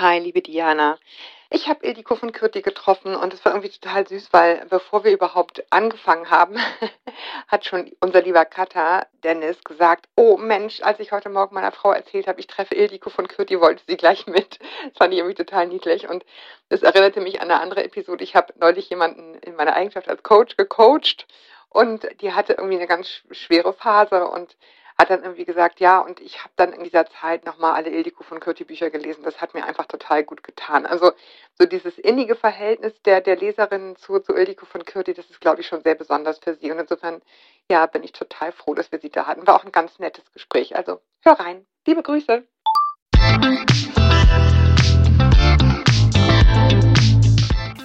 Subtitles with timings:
[0.00, 0.96] Hi, liebe Diana.
[1.50, 5.10] Ich habe Ildiko von Kürti getroffen und es war irgendwie total süß, weil bevor wir
[5.10, 6.56] überhaupt angefangen haben,
[7.48, 11.90] hat schon unser lieber Kater Dennis gesagt, oh Mensch, als ich heute Morgen meiner Frau
[11.90, 14.60] erzählt habe, ich treffe Ildiko von Kürti, wollte sie gleich mit.
[14.60, 16.24] Das fand ich irgendwie total niedlich und
[16.68, 18.22] das erinnerte mich an eine andere Episode.
[18.22, 21.26] Ich habe neulich jemanden in meiner Eigenschaft als Coach gecoacht
[21.70, 24.56] und die hatte irgendwie eine ganz schwere Phase und
[24.98, 28.24] hat dann irgendwie gesagt, ja, und ich habe dann in dieser Zeit nochmal alle Ildiko
[28.24, 29.22] von Kürti Bücher gelesen.
[29.22, 30.86] Das hat mir einfach total gut getan.
[30.86, 31.12] Also
[31.54, 35.60] so dieses innige Verhältnis der, der Leserin zu, zu Ildiko von Kürti, das ist, glaube
[35.60, 36.70] ich, schon sehr besonders für sie.
[36.72, 37.22] Und insofern,
[37.70, 39.46] ja, bin ich total froh, dass wir sie da hatten.
[39.46, 40.74] War auch ein ganz nettes Gespräch.
[40.74, 41.64] Also hör rein.
[41.86, 42.44] Liebe Grüße.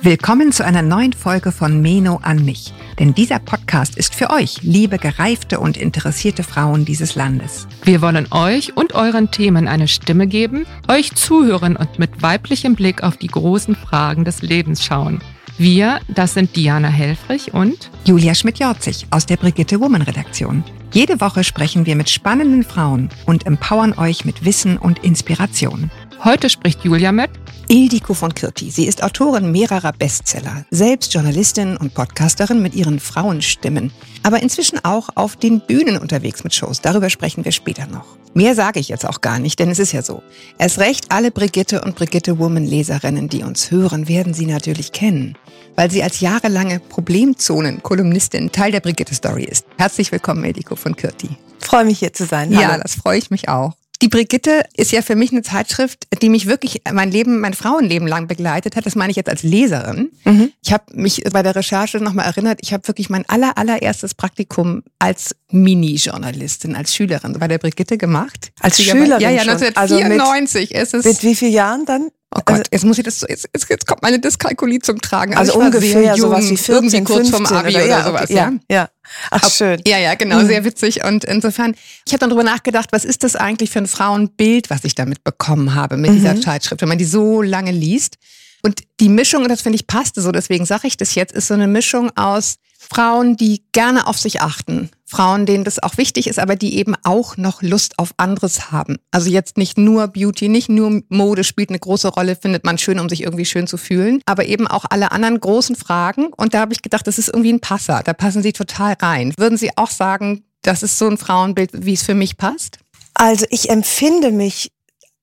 [0.06, 2.74] Willkommen zu einer neuen Folge von Meno an mich.
[3.00, 7.70] Denn dieser Podcast ist für euch, liebe gereifte und interessierte Frauen dieses Landes.
[7.86, 13.02] Wir wollen euch und euren Themen eine Stimme geben, euch zuhören und mit weiblichem Blick
[13.02, 15.22] auf die großen Fragen des Lebens schauen.
[15.58, 20.66] Wir, das sind Diana Helfrich und Julia Schmidt-Jorzig aus der Brigitte Woman Redaktion.
[20.92, 25.92] Jede Woche sprechen wir mit spannenden Frauen und empowern euch mit Wissen und Inspiration.
[26.24, 27.32] Heute spricht Julia mit
[27.68, 28.72] Ildiko von Kürti.
[28.72, 33.92] Sie ist Autorin mehrerer Bestseller, selbst Journalistin und Podcasterin mit ihren Frauenstimmen,
[34.24, 36.80] aber inzwischen auch auf den Bühnen unterwegs mit Shows.
[36.80, 38.06] Darüber sprechen wir später noch.
[38.34, 40.24] Mehr sage ich jetzt auch gar nicht, denn es ist ja so.
[40.58, 45.38] Erst recht alle Brigitte und Brigitte Woman Leserinnen, die uns hören, werden sie natürlich kennen,
[45.76, 49.66] weil sie als jahrelange Problemzonen-Kolumnistin Teil der Brigitte Story ist.
[49.78, 51.32] Herzlich willkommen, Ildiko von Kürti.
[51.60, 52.56] Freue mich hier zu sein.
[52.56, 52.62] Hallo.
[52.62, 53.74] Ja, das freue ich mich auch.
[54.04, 58.06] Die Brigitte ist ja für mich eine Zeitschrift, die mich wirklich mein Leben, mein Frauenleben
[58.06, 58.86] lang begleitet hat.
[58.86, 60.12] Das meine ich jetzt als Leserin.
[60.26, 60.52] Mhm.
[60.62, 64.84] Ich habe mich bei der Recherche nochmal erinnert, ich habe wirklich mein aller, allererstes Praktikum
[65.00, 68.52] als Mini-Journalistin, als Schülerin bei der Brigitte gemacht.
[68.60, 69.22] Als Schülerin?
[69.22, 71.06] Ja, ja, 1994 also mit, ist es.
[71.06, 72.10] Mit wie vielen Jahren dann?
[72.36, 75.36] Oh Gott, also, jetzt muss ich das, jetzt, jetzt kommt meine Dyskalkulie zum Tragen.
[75.38, 78.34] Also, also ungefähr sowas wie 14, irgendwie kurz 15 vom Abi oder, oder sowas, okay,
[78.34, 78.52] ja.
[78.70, 78.90] ja.
[79.30, 79.82] Ach, schön.
[79.86, 80.48] Ja, ja, genau, mhm.
[80.48, 81.04] sehr witzig.
[81.04, 81.76] Und insofern,
[82.08, 85.24] ich habe dann drüber nachgedacht, was ist das eigentlich für ein Frauenbild, was ich damit
[85.24, 86.16] bekommen habe mit mhm.
[86.16, 88.18] dieser Zeitschrift, wenn man die so lange liest.
[88.64, 91.50] Und die Mischung, und das finde ich passte so, deswegen sage ich das jetzt, ist
[91.50, 96.26] so eine Mischung aus Frauen, die gerne auf sich achten, Frauen, denen das auch wichtig
[96.28, 98.98] ist, aber die eben auch noch Lust auf anderes haben.
[99.12, 103.00] Also jetzt nicht nur Beauty, nicht nur Mode spielt eine große Rolle, findet man schön,
[103.00, 106.28] um sich irgendwie schön zu fühlen, aber eben auch alle anderen großen Fragen.
[106.36, 109.34] Und da habe ich gedacht, das ist irgendwie ein Passer, da passen Sie total rein.
[109.38, 112.80] Würden Sie auch sagen, das ist so ein Frauenbild, wie es für mich passt?
[113.14, 114.72] Also ich empfinde mich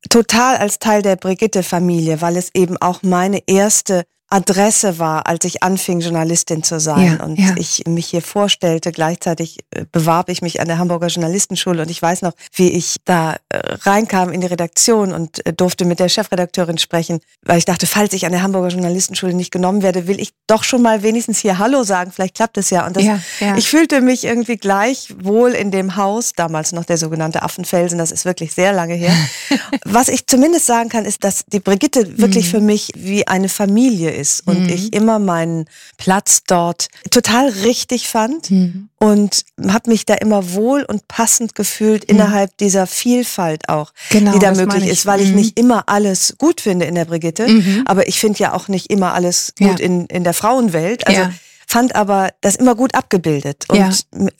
[0.08, 5.64] total als Teil der Brigitte-Familie, weil es eben auch meine erste Adresse war, als ich
[5.64, 7.54] anfing, Journalistin zu sein ja, und ja.
[7.56, 8.92] ich mich hier vorstellte.
[8.92, 12.98] Gleichzeitig äh, bewarb ich mich an der Hamburger Journalistenschule und ich weiß noch, wie ich
[13.04, 17.64] da äh, reinkam in die Redaktion und äh, durfte mit der Chefredakteurin sprechen, weil ich
[17.64, 21.02] dachte, falls ich an der Hamburger Journalistenschule nicht genommen werde, will ich doch schon mal
[21.02, 22.12] wenigstens hier Hallo sagen.
[22.12, 22.86] Vielleicht klappt es ja.
[22.86, 23.20] Und das, ja,
[23.56, 28.12] ich fühlte mich irgendwie gleich wohl in dem Haus, damals noch der sogenannte Affenfelsen, das
[28.12, 29.12] ist wirklich sehr lange her.
[29.84, 32.50] Was ich zumindest sagen kann, ist, dass die Brigitte wirklich mhm.
[32.50, 34.68] für mich wie eine Familie ist ist und mhm.
[34.68, 35.64] ich immer meinen
[35.96, 38.88] Platz dort total richtig fand mhm.
[38.98, 42.16] und habe mich da immer wohl und passend gefühlt mhm.
[42.16, 45.36] innerhalb dieser Vielfalt auch, genau, die da möglich ist, weil ich mhm.
[45.36, 47.82] nicht immer alles gut finde in der Brigitte, mhm.
[47.86, 49.86] aber ich finde ja auch nicht immer alles gut ja.
[49.86, 51.06] in, in der Frauenwelt.
[51.06, 51.32] Also ja
[51.70, 53.90] fand aber das immer gut abgebildet und ja.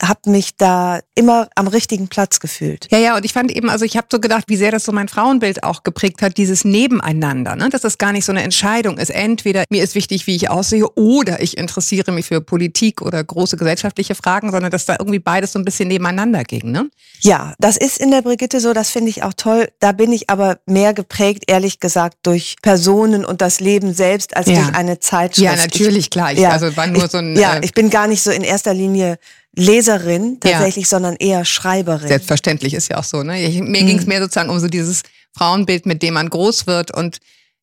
[0.03, 2.87] habe mich da immer am richtigen Platz gefühlt.
[2.91, 4.91] Ja, ja, und ich fand eben, also ich habe so gedacht, wie sehr das so
[4.91, 7.69] mein Frauenbild auch geprägt hat, dieses Nebeneinander, ne?
[7.69, 9.11] dass das gar nicht so eine Entscheidung ist.
[9.11, 13.55] Entweder mir ist wichtig, wie ich aussehe, oder ich interessiere mich für Politik oder große
[13.55, 16.71] gesellschaftliche Fragen, sondern dass da irgendwie beides so ein bisschen nebeneinander ging.
[16.71, 16.89] Ne?
[17.19, 19.69] Ja, das ist in der Brigitte so, das finde ich auch toll.
[19.79, 24.47] Da bin ich aber mehr geprägt, ehrlich gesagt, durch Personen und das Leben selbst als
[24.47, 24.55] ja.
[24.55, 25.45] durch eine Zeitschrift.
[25.45, 26.33] Ja, natürlich, klar.
[26.33, 27.35] Ich, ja, also war nur ich, so ein.
[27.35, 29.19] Ja, äh, ich bin gar nicht so in erster Linie
[29.55, 30.89] Leserin tatsächlich, ja.
[30.89, 32.07] sondern eher Schreiberin.
[32.07, 33.23] Selbstverständlich ist ja auch so.
[33.23, 33.43] Ne?
[33.43, 33.87] Ich, mir mhm.
[33.87, 35.03] ging es mehr sozusagen um so dieses
[35.35, 37.19] Frauenbild, mit dem man groß wird und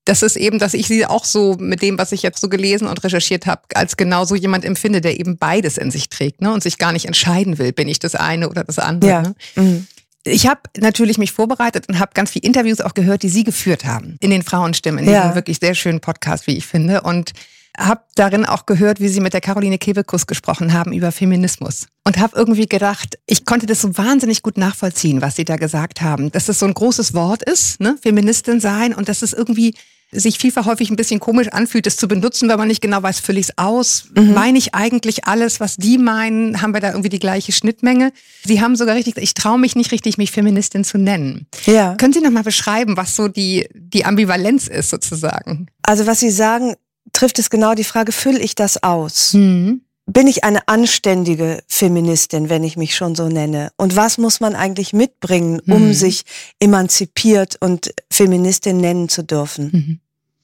[0.09, 2.89] das ist eben, dass ich sie auch so mit dem, was ich jetzt so gelesen
[2.89, 6.51] und recherchiert habe, als genau so jemand empfinde, der eben beides in sich trägt ne?
[6.51, 9.11] und sich gar nicht entscheiden will, bin ich das eine oder das andere.
[9.11, 9.23] Ja.
[9.23, 9.35] Ne?
[9.57, 9.87] Mhm.
[10.25, 13.85] Ich habe natürlich mich vorbereitet und habe ganz viele Interviews auch gehört, die Sie geführt
[13.85, 15.23] haben in den Frauenstimmen, in ja.
[15.23, 17.03] diesem wirklich sehr schönen Podcast, wie ich finde.
[17.03, 17.33] Und
[17.79, 21.87] habe darin auch gehört, wie Sie mit der Caroline Kebekus gesprochen haben über Feminismus.
[22.05, 26.03] Und habe irgendwie gedacht, ich konnte das so wahnsinnig gut nachvollziehen, was Sie da gesagt
[26.03, 26.33] haben.
[26.33, 27.97] Dass das so ein großes Wort ist, ne?
[28.03, 29.75] Feministin sein und dass es irgendwie
[30.11, 33.21] sich vielfach häufig ein bisschen komisch anfühlt, es zu benutzen, weil man nicht genau weiß,
[33.21, 34.09] fülle ich es aus?
[34.15, 34.33] Mhm.
[34.33, 36.63] Meine ich eigentlich alles, was die meinen?
[36.63, 38.13] Haben wir da irgendwie die gleiche Schnittmenge?
[38.43, 41.47] Sie haben sogar richtig, ich traue mich nicht richtig, mich Feministin zu nennen.
[41.67, 41.95] Ja.
[41.97, 45.67] Können Sie noch mal beschreiben, was so die, die Ambivalenz ist sozusagen?
[45.83, 46.75] Also was Sie sagen,
[47.19, 49.35] trifft es genau die Frage, fülle ich das aus?
[49.35, 53.71] Mhm bin ich eine anständige Feministin, wenn ich mich schon so nenne?
[53.77, 55.93] Und was muss man eigentlich mitbringen, um mhm.
[55.93, 56.23] sich
[56.59, 59.71] emanzipiert und Feministin nennen zu dürfen?
[59.71, 60.01] Mhm.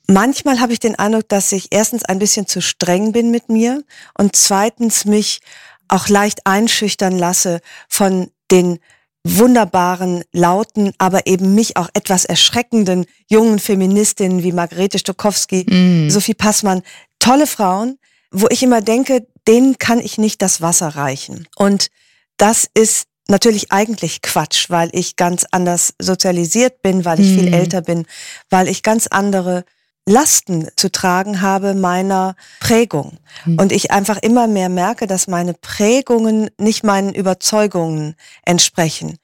[0.06, 3.82] Manchmal habe ich den Eindruck, dass ich erstens ein bisschen zu streng bin mit mir
[4.18, 5.40] und zweitens mich
[5.88, 8.80] auch leicht einschüchtern lasse von den
[9.24, 16.10] wunderbaren, lauten, aber eben mich auch etwas erschreckenden jungen Feministinnen wie Margarete Stokowski, mm.
[16.10, 16.82] Sophie Passmann,
[17.18, 17.98] tolle Frauen,
[18.30, 21.48] wo ich immer denke, denen kann ich nicht das Wasser reichen.
[21.56, 21.88] Und
[22.36, 27.38] das ist natürlich eigentlich Quatsch, weil ich ganz anders sozialisiert bin, weil ich mhm.
[27.38, 28.06] viel älter bin,
[28.50, 29.64] weil ich ganz andere
[30.06, 33.18] Lasten zu tragen habe meiner Prägung.
[33.46, 33.58] Mhm.
[33.58, 38.14] Und ich einfach immer mehr merke, dass meine Prägungen nicht meinen Überzeugungen
[38.44, 39.18] entsprechen.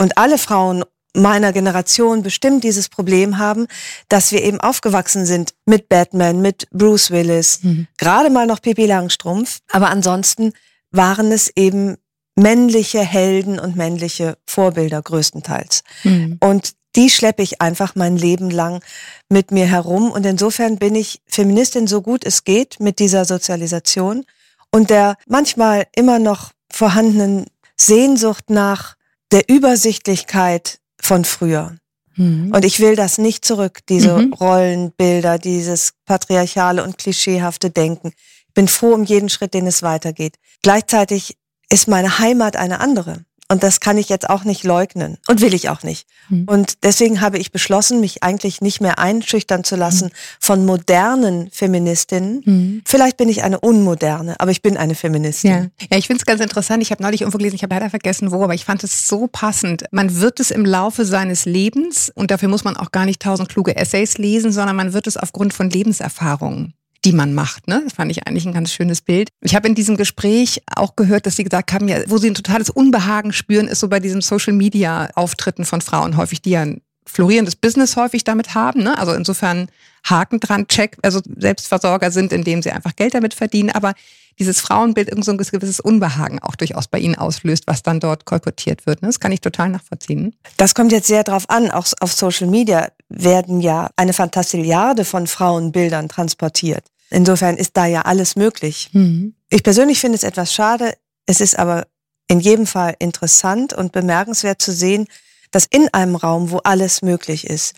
[0.00, 0.84] Und alle Frauen
[1.16, 3.66] meiner Generation bestimmt dieses Problem haben,
[4.08, 7.86] dass wir eben aufgewachsen sind mit Batman, mit Bruce Willis, mhm.
[7.98, 10.52] gerade mal noch Pippi Langstrumpf, aber ansonsten
[10.90, 11.96] waren es eben
[12.36, 15.84] männliche Helden und männliche Vorbilder größtenteils.
[16.02, 16.38] Mhm.
[16.40, 18.82] Und die schleppe ich einfach mein Leben lang
[19.28, 20.10] mit mir herum.
[20.10, 24.24] Und insofern bin ich Feministin so gut es geht mit dieser Sozialisation
[24.70, 27.46] und der manchmal immer noch vorhandenen
[27.76, 28.96] Sehnsucht nach
[29.32, 31.76] der Übersichtlichkeit von früher.
[32.16, 32.52] Mhm.
[32.54, 34.32] Und ich will das nicht zurück, diese mhm.
[34.32, 38.12] Rollenbilder, dieses patriarchale und klischeehafte Denken.
[38.48, 40.36] Ich bin froh um jeden Schritt, den es weitergeht.
[40.62, 41.36] Gleichzeitig
[41.68, 43.24] ist meine Heimat eine andere.
[43.50, 46.06] Und das kann ich jetzt auch nicht leugnen und will ich auch nicht.
[46.30, 46.44] Mhm.
[46.46, 50.10] Und deswegen habe ich beschlossen, mich eigentlich nicht mehr einschüchtern zu lassen mhm.
[50.40, 52.40] von modernen Feministinnen.
[52.44, 52.82] Mhm.
[52.86, 55.50] Vielleicht bin ich eine unmoderne, aber ich bin eine Feministin.
[55.50, 56.82] Ja, ja ich finde es ganz interessant.
[56.82, 59.26] Ich habe neulich irgendwo gelesen, ich habe leider vergessen, wo, aber ich fand es so
[59.26, 59.84] passend.
[59.90, 63.50] Man wird es im Laufe seines Lebens, und dafür muss man auch gar nicht tausend
[63.50, 67.68] kluge Essays lesen, sondern man wird es aufgrund von Lebenserfahrungen die man macht.
[67.68, 67.82] Ne?
[67.84, 69.28] Das fand ich eigentlich ein ganz schönes Bild.
[69.42, 72.34] Ich habe in diesem Gespräch auch gehört, dass Sie gesagt haben, ja, wo Sie ein
[72.34, 77.56] totales Unbehagen spüren, ist so bei diesen Social-Media-Auftritten von Frauen häufig, die ja ein florierendes
[77.56, 78.82] Business häufig damit haben.
[78.82, 78.98] Ne?
[78.98, 79.68] Also insofern
[80.08, 83.70] Haken dran, Check, also Selbstversorger sind, indem sie einfach Geld damit verdienen.
[83.70, 83.94] Aber
[84.38, 88.24] dieses Frauenbild irgend so ein gewisses Unbehagen auch durchaus bei ihnen auslöst, was dann dort
[88.24, 89.02] kolportiert wird.
[89.02, 89.08] Ne?
[89.08, 90.34] Das kann ich total nachvollziehen.
[90.56, 91.70] Das kommt jetzt sehr drauf an.
[91.70, 96.84] Auch auf Social Media werden ja eine Fantastilliarde von Frauenbildern transportiert.
[97.10, 98.90] Insofern ist da ja alles möglich.
[98.92, 99.34] Mhm.
[99.50, 100.94] Ich persönlich finde es etwas schade.
[101.26, 101.86] Es ist aber
[102.28, 105.06] in jedem Fall interessant und bemerkenswert zu sehen,
[105.50, 107.74] dass in einem Raum, wo alles möglich ist,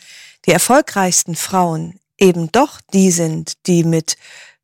[0.47, 4.17] die erfolgreichsten Frauen eben doch die sind, die mit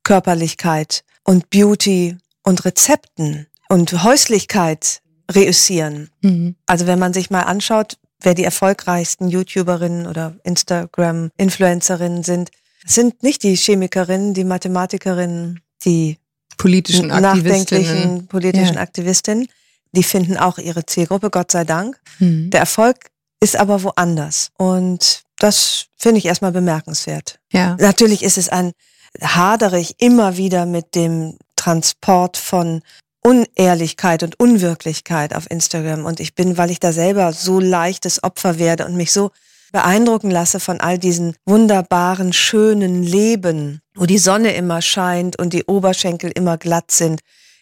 [0.04, 6.10] Körperlichkeit und Beauty und Rezepten und Häuslichkeit reüssieren.
[6.22, 6.56] Mhm.
[6.66, 12.50] Also wenn man sich mal anschaut, wer die erfolgreichsten YouTuberinnen oder Instagram-Influencerinnen sind,
[12.84, 16.18] sind nicht die Chemikerinnen, die Mathematikerinnen, die
[16.56, 18.80] politischen nachdenklichen politischen ja.
[18.80, 19.48] Aktivistinnen.
[19.94, 22.00] Die finden auch ihre Zielgruppe, Gott sei Dank.
[22.18, 22.50] Mhm.
[22.50, 24.50] Der Erfolg ist aber woanders.
[24.56, 27.40] Und das finde ich erstmal bemerkenswert.
[27.52, 27.76] Ja.
[27.78, 28.72] Natürlich ist es ein,
[29.20, 32.82] hadere ich immer wieder mit dem Transport von
[33.20, 36.04] Unehrlichkeit und Unwirklichkeit auf Instagram.
[36.06, 39.30] Und ich bin, weil ich da selber so leichtes Opfer werde und mich so
[39.72, 45.64] beeindrucken lasse von all diesen wunderbaren, schönen Leben, wo die Sonne immer scheint und die
[45.64, 47.20] Oberschenkel immer glatt sind.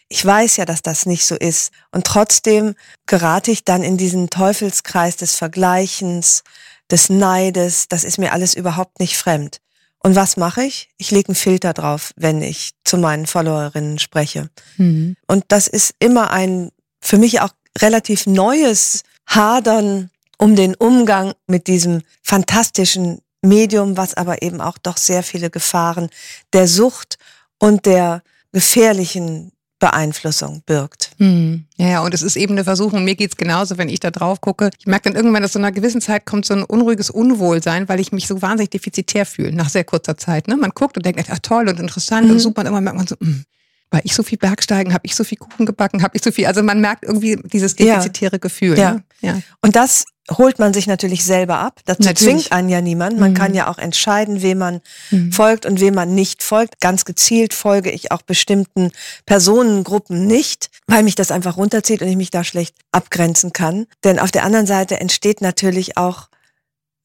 [0.09, 1.71] Ich weiß ja, dass das nicht so ist.
[1.91, 6.43] Und trotzdem gerate ich dann in diesen Teufelskreis des Vergleichens,
[6.91, 7.87] des Neides.
[7.87, 9.59] Das ist mir alles überhaupt nicht fremd.
[10.03, 10.89] Und was mache ich?
[10.97, 14.49] Ich lege einen Filter drauf, wenn ich zu meinen Followerinnen spreche.
[14.77, 15.15] Mhm.
[15.27, 20.09] Und das ist immer ein für mich auch relativ neues Hadern
[20.41, 26.09] um den Umgang mit diesem fantastischen Medium, was aber eben auch doch sehr viele Gefahren
[26.51, 27.19] der Sucht
[27.59, 31.11] und der gefährlichen Beeinflussung birgt.
[31.17, 31.65] Hm.
[31.77, 33.03] Ja, ja, und es ist eben eine Versuchung.
[33.03, 34.71] Mir geht's genauso, wenn ich da drauf gucke.
[34.79, 37.99] Ich merke dann irgendwann, dass so einer gewissen Zeit kommt so ein unruhiges Unwohlsein, weil
[37.99, 40.47] ich mich so wahnsinnig defizitär fühle, nach sehr kurzer Zeit.
[40.47, 40.57] Ne?
[40.57, 42.33] Man guckt und denkt, ach toll und interessant mhm.
[42.33, 42.61] und super.
[42.61, 43.45] Und irgendwann merkt man so, mh, hm,
[43.91, 46.47] war ich so viel Bergsteigen, habe ich so viel Kuchen gebacken, habe ich so viel.
[46.47, 48.39] Also man merkt irgendwie dieses defizitäre ja.
[48.39, 48.77] Gefühl.
[48.77, 48.93] Ja.
[48.93, 49.03] Ne?
[49.21, 49.41] ja.
[49.61, 50.05] Und das
[50.37, 51.79] holt man sich natürlich selber ab.
[51.85, 52.33] Dazu natürlich.
[52.33, 53.19] zwingt einen ja niemand.
[53.19, 53.35] Man mhm.
[53.35, 55.31] kann ja auch entscheiden, wem man mhm.
[55.31, 56.79] folgt und wem man nicht folgt.
[56.79, 58.91] Ganz gezielt folge ich auch bestimmten
[59.25, 63.87] Personengruppen nicht, weil mich das einfach runterzieht und ich mich da schlecht abgrenzen kann.
[64.03, 66.29] Denn auf der anderen Seite entsteht natürlich auch,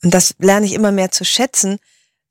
[0.03, 1.79] und das lerne ich immer mehr zu schätzen,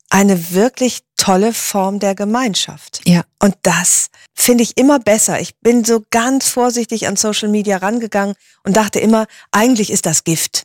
[0.08, 3.00] eine wirklich tolle Form der Gemeinschaft.
[3.04, 3.24] Ja.
[3.40, 5.40] Und das finde ich immer besser.
[5.40, 10.24] Ich bin so ganz vorsichtig an Social Media rangegangen und dachte immer, eigentlich ist das
[10.24, 10.64] Gift.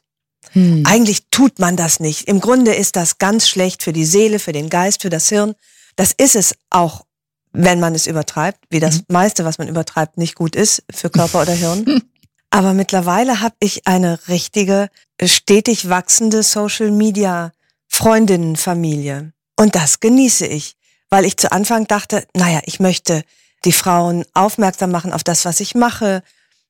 [0.53, 0.84] Hm.
[0.86, 2.27] Eigentlich tut man das nicht.
[2.27, 5.55] Im Grunde ist das ganz schlecht für die Seele, für den Geist, für das Hirn.
[5.96, 7.05] Das ist es auch,
[7.53, 9.05] wenn man es übertreibt, wie das mhm.
[9.10, 12.01] meiste, was man übertreibt, nicht gut ist für Körper oder Hirn.
[12.50, 14.89] Aber mittlerweile habe ich eine richtige,
[15.24, 17.51] stetig wachsende Social Media
[17.88, 19.34] Freundinnenfamilie.
[19.58, 20.75] Und das genieße ich,
[21.10, 23.24] weil ich zu Anfang dachte, naja, ich möchte
[23.63, 26.24] die Frauen aufmerksam machen auf das, was ich mache,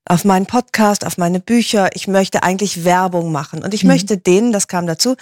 [0.07, 1.89] auf meinen Podcast, auf meine Bücher.
[1.93, 3.63] Ich möchte eigentlich Werbung machen.
[3.63, 3.89] Und ich mhm.
[3.89, 5.15] möchte denen, das kam dazu,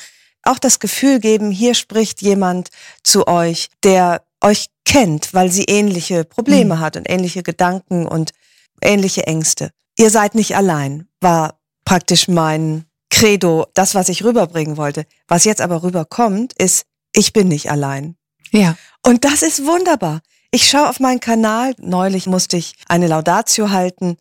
[0.43, 2.69] auch das Gefühl geben, hier spricht jemand
[3.03, 6.79] zu euch, der euch kennt, weil sie ähnliche Probleme mhm.
[6.79, 8.31] hat und ähnliche Gedanken und
[8.81, 9.71] ähnliche Ängste.
[9.97, 15.05] Ihr seid nicht allein, war praktisch mein Credo, das, was ich rüberbringen wollte.
[15.27, 18.15] Was jetzt aber rüberkommt, ist, ich bin nicht allein.
[18.51, 18.77] Ja.
[19.05, 20.21] Und das ist wunderbar.
[20.51, 21.73] Ich schaue auf meinen Kanal.
[21.79, 24.17] Neulich musste ich eine Laudatio halten.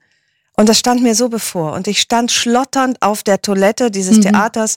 [0.58, 1.74] Und das stand mir so bevor.
[1.74, 4.22] Und ich stand schlotternd auf der Toilette dieses mhm.
[4.22, 4.74] Theaters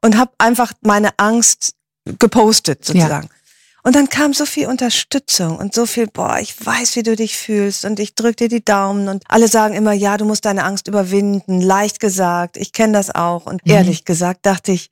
[0.00, 1.74] und habe einfach meine Angst
[2.18, 3.26] gepostet, sozusagen.
[3.26, 3.34] Ja.
[3.82, 7.36] Und dann kam so viel Unterstützung und so viel, boah, ich weiß, wie du dich
[7.36, 10.64] fühlst und ich drück dir die Daumen und alle sagen immer, ja, du musst deine
[10.64, 11.60] Angst überwinden.
[11.60, 13.44] Leicht gesagt, ich kenne das auch.
[13.44, 13.72] Und mhm.
[13.72, 14.90] ehrlich gesagt dachte ich,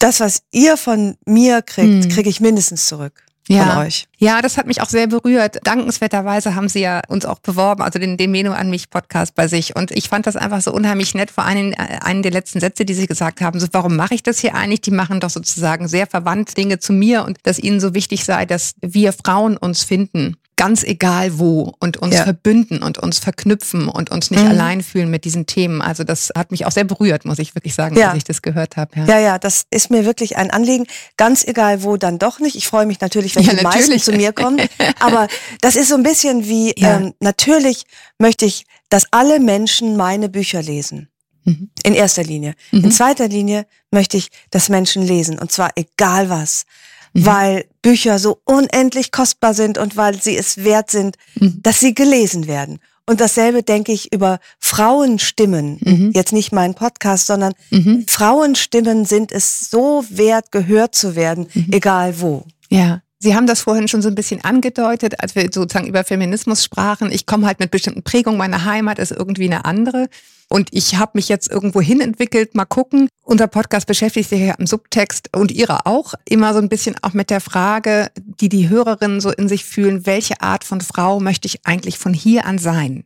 [0.00, 2.08] das, was ihr von mir kriegt, mhm.
[2.10, 3.64] kriege ich mindestens zurück ja.
[3.64, 4.06] von euch.
[4.18, 5.58] Ja, das hat mich auch sehr berührt.
[5.64, 9.76] Dankenswerterweise haben sie ja uns auch beworben, also den Demeno an mich Podcast bei sich.
[9.76, 11.30] Und ich fand das einfach so unheimlich nett.
[11.30, 14.22] Vor allem äh, einen der letzten Sätze, die sie gesagt haben, so, warum mache ich
[14.22, 14.80] das hier eigentlich?
[14.82, 18.46] Die machen doch sozusagen sehr verwandt Dinge zu mir und dass ihnen so wichtig sei,
[18.46, 22.24] dass wir Frauen uns finden ganz egal wo und uns ja.
[22.24, 24.50] verbünden und uns verknüpfen und uns nicht mhm.
[24.50, 25.82] allein fühlen mit diesen Themen.
[25.82, 28.08] Also das hat mich auch sehr berührt, muss ich wirklich sagen, ja.
[28.08, 28.90] als ich das gehört habe.
[29.00, 29.06] Ja.
[29.06, 30.86] ja, ja, das ist mir wirklich ein Anliegen.
[31.16, 32.56] Ganz egal wo, dann doch nicht.
[32.56, 33.88] Ich freue mich natürlich, wenn die natürlich.
[33.88, 34.60] meisten zu mir kommen.
[35.00, 35.28] Aber
[35.60, 37.84] das ist so ein bisschen wie, ähm, natürlich
[38.18, 41.08] möchte ich, dass alle Menschen meine Bücher lesen.
[41.44, 41.70] Mhm.
[41.84, 42.54] In erster Linie.
[42.70, 42.84] Mhm.
[42.84, 45.38] In zweiter Linie möchte ich, dass Menschen lesen.
[45.38, 46.64] Und zwar egal was
[47.14, 47.26] mhm.
[47.26, 51.60] weil Bücher so unendlich kostbar sind und weil sie es wert sind, mhm.
[51.62, 52.80] dass sie gelesen werden.
[53.06, 55.78] Und dasselbe denke ich über Frauenstimmen.
[55.80, 56.12] Mhm.
[56.14, 58.06] Jetzt nicht mein Podcast, sondern mhm.
[58.08, 61.68] Frauenstimmen sind es so wert, gehört zu werden, mhm.
[61.70, 62.44] egal wo.
[62.70, 63.02] Ja.
[63.24, 67.10] Sie haben das vorhin schon so ein bisschen angedeutet, als wir sozusagen über Feminismus sprachen.
[67.10, 68.36] Ich komme halt mit bestimmten Prägungen.
[68.36, 70.10] Meine Heimat ist irgendwie eine andere.
[70.50, 72.54] Und ich habe mich jetzt irgendwo hin entwickelt.
[72.54, 73.08] Mal gucken.
[73.22, 77.14] Unser Podcast beschäftigt sich ja im Subtext und Ihre auch immer so ein bisschen auch
[77.14, 81.48] mit der Frage, die die Hörerinnen so in sich fühlen, welche Art von Frau möchte
[81.48, 83.04] ich eigentlich von hier an sein?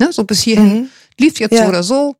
[0.00, 0.12] Ne?
[0.12, 0.88] So bis hierhin mhm.
[1.20, 1.62] lief jetzt ja.
[1.62, 2.16] so oder so,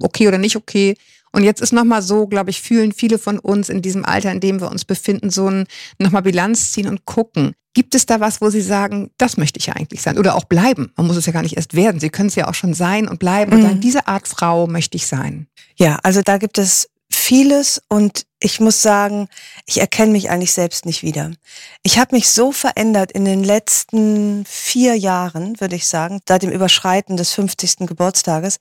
[0.00, 0.94] okay oder nicht okay.
[1.34, 4.38] Und jetzt ist nochmal so, glaube ich, fühlen viele von uns in diesem Alter, in
[4.38, 5.66] dem wir uns befinden, so ein
[5.98, 7.54] nochmal Bilanz ziehen und gucken.
[7.74, 10.16] Gibt es da was, wo Sie sagen, das möchte ich ja eigentlich sein?
[10.16, 10.92] Oder auch bleiben?
[10.96, 11.98] Man muss es ja gar nicht erst werden.
[11.98, 13.56] Sie können es ja auch schon sein und bleiben mhm.
[13.56, 15.48] und sagen, diese Art Frau möchte ich sein.
[15.76, 19.26] Ja, also da gibt es vieles und ich muss sagen,
[19.66, 21.32] ich erkenne mich eigentlich selbst nicht wieder.
[21.82, 26.50] Ich habe mich so verändert in den letzten vier Jahren, würde ich sagen, seit dem
[26.50, 27.86] Überschreiten des 50.
[27.88, 28.58] Geburtstages,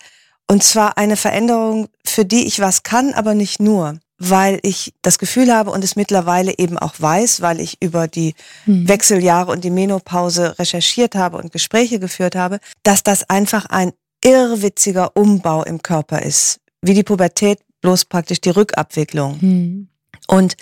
[0.49, 5.17] und zwar eine Veränderung, für die ich was kann, aber nicht nur, weil ich das
[5.17, 8.35] Gefühl habe und es mittlerweile eben auch weiß, weil ich über die
[8.65, 8.87] mhm.
[8.87, 13.91] Wechseljahre und die Menopause recherchiert habe und Gespräche geführt habe, dass das einfach ein
[14.23, 16.59] irrwitziger Umbau im Körper ist.
[16.81, 19.37] Wie die Pubertät, bloß praktisch die Rückabwicklung.
[19.41, 19.87] Mhm.
[20.27, 20.55] Und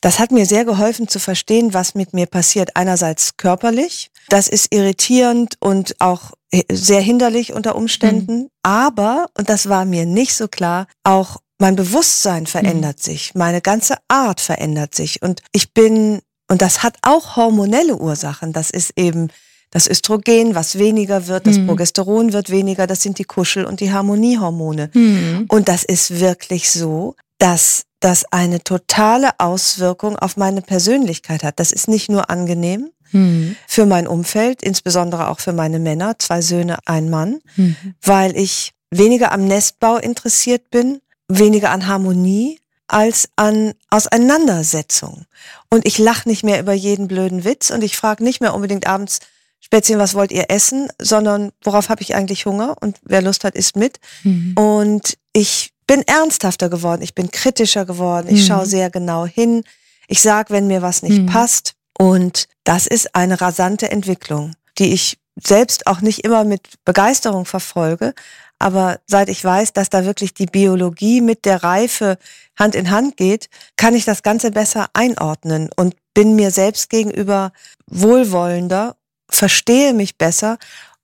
[0.00, 2.76] das hat mir sehr geholfen zu verstehen, was mit mir passiert.
[2.76, 6.32] Einerseits körperlich, das ist irritierend und auch
[6.70, 8.48] sehr hinderlich unter Umständen, mhm.
[8.62, 13.02] aber, und das war mir nicht so klar, auch mein Bewusstsein verändert mhm.
[13.02, 18.52] sich, meine ganze Art verändert sich und ich bin, und das hat auch hormonelle Ursachen,
[18.52, 19.28] das ist eben
[19.70, 21.68] das Östrogen, was weniger wird, das mhm.
[21.68, 24.90] Progesteron wird weniger, das sind die Kuschel- und die Harmoniehormone.
[24.92, 25.46] Mhm.
[25.48, 31.58] Und das ist wirklich so, dass das eine totale Auswirkung auf meine Persönlichkeit hat.
[31.58, 33.56] Das ist nicht nur angenehm mhm.
[33.66, 37.76] für mein Umfeld, insbesondere auch für meine Männer, zwei Söhne, ein Mann, mhm.
[38.02, 45.24] weil ich weniger am Nestbau interessiert bin, weniger an Harmonie als an Auseinandersetzung.
[45.70, 48.86] Und ich lache nicht mehr über jeden blöden Witz und ich frage nicht mehr unbedingt
[48.86, 49.20] abends,
[49.60, 53.54] Spätzchen, was wollt ihr essen, sondern worauf habe ich eigentlich Hunger und wer Lust hat,
[53.54, 54.00] isst mit.
[54.24, 54.54] Mhm.
[54.56, 58.46] Und ich bin ernsthafter geworden, ich bin kritischer geworden, ich mhm.
[58.46, 59.64] schaue sehr genau hin,
[60.06, 61.26] ich sage, wenn mir was nicht mhm.
[61.26, 61.74] passt.
[61.98, 68.14] Und das ist eine rasante Entwicklung, die ich selbst auch nicht immer mit Begeisterung verfolge.
[68.60, 72.18] Aber seit ich weiß, dass da wirklich die Biologie mit der Reife
[72.56, 77.50] Hand in Hand geht, kann ich das Ganze besser einordnen und bin mir selbst gegenüber
[77.88, 78.94] wohlwollender,
[79.28, 80.56] verstehe mich besser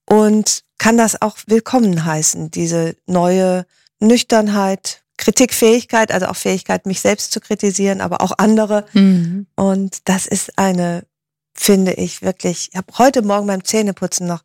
[0.05, 3.66] und kann das auch willkommen heißen, diese neue
[4.00, 8.87] Nüchternheit, Kritikfähigkeit, also auch Fähigkeit, mich selbst zu kritisieren, aber auch andere.
[8.93, 9.47] Mhm.
[9.57, 11.07] Und das ist eine,
[11.55, 14.43] finde ich wirklich, ich habe heute Morgen beim Zähneputzen noch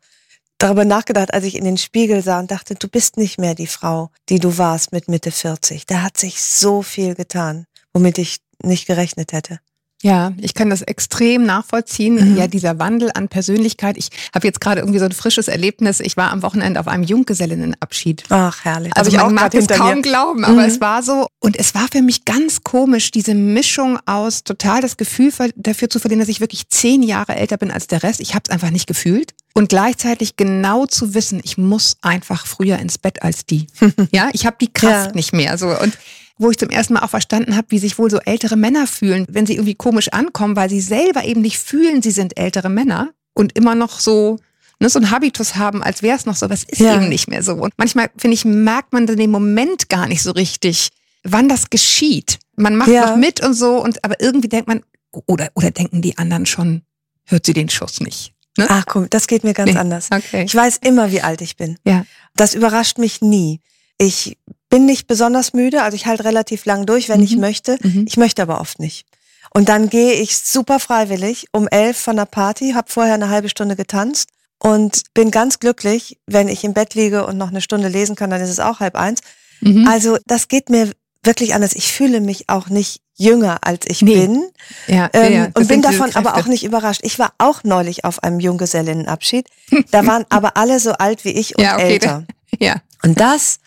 [0.58, 3.66] darüber nachgedacht, als ich in den Spiegel sah und dachte, du bist nicht mehr die
[3.66, 5.86] Frau, die du warst mit Mitte 40.
[5.86, 9.60] Da hat sich so viel getan, womit ich nicht gerechnet hätte.
[10.02, 12.32] Ja, ich kann das extrem nachvollziehen.
[12.32, 12.36] Mhm.
[12.36, 13.96] Ja, dieser Wandel an Persönlichkeit.
[13.96, 16.00] Ich habe jetzt gerade irgendwie so ein frisches Erlebnis.
[16.00, 18.24] Ich war am Wochenende auf einem Junggesellinnenabschied.
[18.28, 18.92] Ach, herrlich.
[18.96, 20.02] Also ich man mag es kaum mir.
[20.02, 20.68] glauben, aber mhm.
[20.68, 21.28] es war so.
[21.38, 26.00] Und es war für mich ganz komisch, diese Mischung aus total das Gefühl dafür zu
[26.00, 28.20] verlieren, dass ich wirklich zehn Jahre älter bin als der Rest.
[28.20, 29.34] Ich habe es einfach nicht gefühlt.
[29.54, 33.68] Und gleichzeitig genau zu wissen, ich muss einfach früher ins Bett als die.
[34.10, 35.14] ja, ich habe die Kraft ja.
[35.14, 35.58] nicht mehr.
[35.58, 35.96] So und
[36.38, 39.26] wo ich zum ersten Mal auch verstanden habe, wie sich wohl so ältere Männer fühlen,
[39.28, 43.10] wenn sie irgendwie komisch ankommen, weil sie selber eben nicht fühlen, sie sind ältere Männer
[43.34, 44.38] und immer noch so
[44.82, 46.50] ne, so ein Habitus haben, als wäre es noch so.
[46.50, 46.96] Was ist ja.
[46.96, 47.54] eben nicht mehr so.
[47.54, 50.88] Und manchmal, finde ich, merkt man den Moment gar nicht so richtig,
[51.22, 52.40] wann das geschieht.
[52.56, 53.06] Man macht ja.
[53.06, 54.82] noch mit und so, und aber irgendwie denkt man,
[55.26, 56.82] oder, oder denken die anderen schon,
[57.24, 58.34] hört sie den Schuss nicht.
[58.58, 58.66] Ne?
[58.68, 59.78] Ach komm, das geht mir ganz nee.
[59.78, 60.08] anders.
[60.12, 60.44] Okay.
[60.44, 61.78] Ich weiß immer, wie alt ich bin.
[61.86, 62.04] Ja.
[62.36, 63.60] Das überrascht mich nie.
[63.98, 64.36] Ich
[64.72, 67.26] bin nicht besonders müde, also ich halte relativ lang durch, wenn mhm.
[67.26, 67.76] ich möchte.
[67.82, 68.06] Mhm.
[68.08, 69.04] Ich möchte aber oft nicht.
[69.50, 73.50] Und dann gehe ich super freiwillig um elf von der Party, habe vorher eine halbe
[73.50, 77.88] Stunde getanzt und bin ganz glücklich, wenn ich im Bett liege und noch eine Stunde
[77.88, 79.20] lesen kann, dann ist es auch halb eins.
[79.60, 79.86] Mhm.
[79.86, 80.90] Also das geht mir
[81.22, 81.74] wirklich anders.
[81.74, 84.14] Ich fühle mich auch nicht jünger, als ich nee.
[84.14, 84.42] bin.
[84.86, 87.02] Ja, ähm, ja, und bin davon aber auch nicht überrascht.
[87.04, 89.46] Ich war auch neulich auf einem Junggesellinnenabschied.
[89.90, 91.92] Da waren aber alle so alt wie ich und ja, okay.
[91.92, 92.24] älter.
[92.58, 92.76] Ja.
[93.02, 93.58] Und das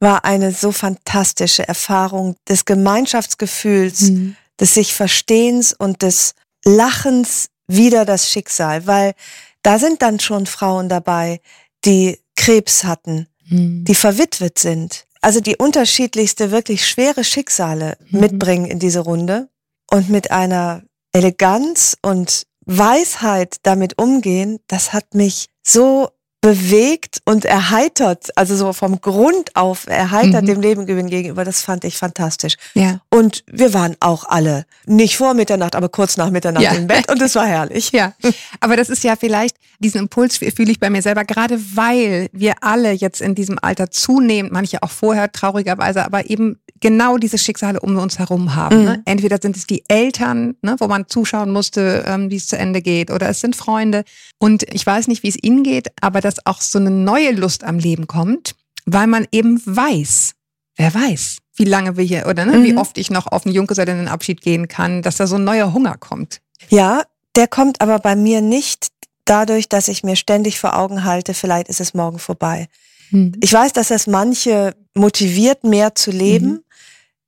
[0.00, 4.36] war eine so fantastische Erfahrung des Gemeinschaftsgefühls, mhm.
[4.60, 9.14] des sich Verstehens und des Lachens wieder das Schicksal, weil
[9.62, 11.40] da sind dann schon Frauen dabei,
[11.84, 13.84] die Krebs hatten, mhm.
[13.84, 18.20] die verwitwet sind, also die unterschiedlichste, wirklich schwere Schicksale mhm.
[18.20, 19.48] mitbringen in diese Runde
[19.90, 28.36] und mit einer Eleganz und Weisheit damit umgehen, das hat mich so bewegt und erheitert,
[28.36, 30.46] also so vom Grund auf erheitert mhm.
[30.46, 32.54] dem Leben gegenüber, das fand ich fantastisch.
[32.74, 33.00] Ja.
[33.10, 36.72] Und wir waren auch alle nicht vor Mitternacht, aber kurz nach Mitternacht ja.
[36.72, 37.90] im Bett und es war herrlich.
[37.90, 38.12] Ja,
[38.60, 42.54] aber das ist ja vielleicht, diesen Impuls fühle ich bei mir selber, gerade weil wir
[42.62, 47.80] alle jetzt in diesem Alter zunehmend, manche auch vorher traurigerweise, aber eben genau diese Schicksale
[47.80, 48.78] um uns herum haben.
[48.78, 48.84] Mhm.
[48.84, 49.02] Ne?
[49.04, 52.82] Entweder sind es die Eltern, ne, wo man zuschauen musste, ähm, wie es zu Ende
[52.82, 54.04] geht, oder es sind Freunde.
[54.38, 57.64] Und ich weiß nicht, wie es ihnen geht, aber dass auch so eine neue Lust
[57.64, 60.34] am Leben kommt, weil man eben weiß,
[60.76, 62.64] wer weiß, wie lange wir hier oder ne, mhm.
[62.64, 65.96] wie oft ich noch auf einen Junggesellinnenabschied gehen kann, dass da so ein neuer Hunger
[65.96, 66.40] kommt.
[66.68, 67.02] Ja,
[67.34, 68.88] der kommt aber bei mir nicht
[69.24, 72.68] dadurch, dass ich mir ständig vor Augen halte, vielleicht ist es morgen vorbei.
[73.10, 73.32] Mhm.
[73.40, 76.48] Ich weiß, dass es manche motiviert, mehr zu leben.
[76.48, 76.64] Mhm.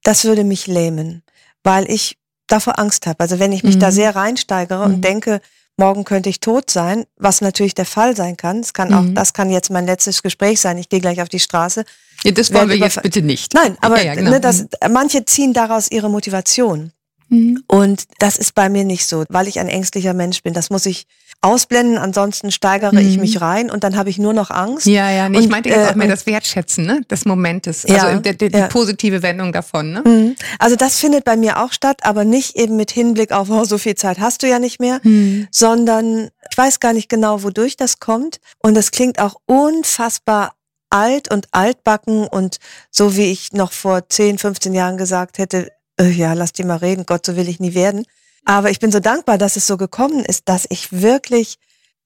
[0.03, 1.23] Das würde mich lähmen,
[1.63, 3.21] weil ich davor Angst habe.
[3.21, 3.95] Also wenn ich mich da mhm.
[3.95, 5.03] sehr reinsteigere und mhm.
[5.03, 5.41] denke,
[5.81, 8.61] morgen könnte ich tot sein, was natürlich der Fall sein kann.
[8.61, 9.17] Es kann auch, mhm.
[9.17, 10.79] das kann jetzt mein letztes Gespräch sein.
[10.79, 11.85] Ich gehe gleich auf die Straße.
[12.23, 13.55] Ja, das wollen wir jetzt bitte nicht.
[13.55, 14.31] Nein, aber ja, ja, genau.
[14.31, 14.93] ne, das, mhm.
[14.93, 16.93] manche ziehen daraus ihre Motivation.
[17.31, 17.65] Mhm.
[17.67, 20.53] Und das ist bei mir nicht so, weil ich ein ängstlicher Mensch bin.
[20.53, 21.07] Das muss ich
[21.43, 22.99] ausblenden, ansonsten steigere mhm.
[22.99, 24.87] ich mich rein und dann habe ich nur noch Angst.
[24.87, 27.95] Ja, ja, nee, und, ich meinte jetzt auch mehr das Wertschätzen ne, des Momentes, also
[27.95, 28.67] ja, die, die, die ja.
[28.67, 29.93] positive Wendung davon.
[29.93, 30.03] Ne?
[30.05, 30.37] Mhm.
[30.59, 33.79] Also das findet bei mir auch statt, aber nicht eben mit Hinblick auf, oh, so
[33.79, 35.49] viel Zeit hast du ja nicht mehr, mhm.
[35.51, 40.53] sondern ich weiß gar nicht genau, wodurch das kommt und das klingt auch unfassbar
[40.91, 42.59] alt und altbacken und
[42.91, 46.77] so wie ich noch vor 10, 15 Jahren gesagt hätte, äh, ja, lass die mal
[46.77, 48.05] reden, Gott, so will ich nie werden.
[48.51, 51.55] Aber ich bin so dankbar, dass es so gekommen ist, dass ich wirklich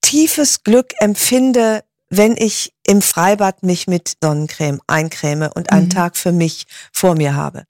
[0.01, 5.89] tiefes Glück empfinde, wenn ich im Freibad mich mit Sonnencreme eincreme und einen mhm.
[5.89, 7.63] Tag für mich vor mir habe.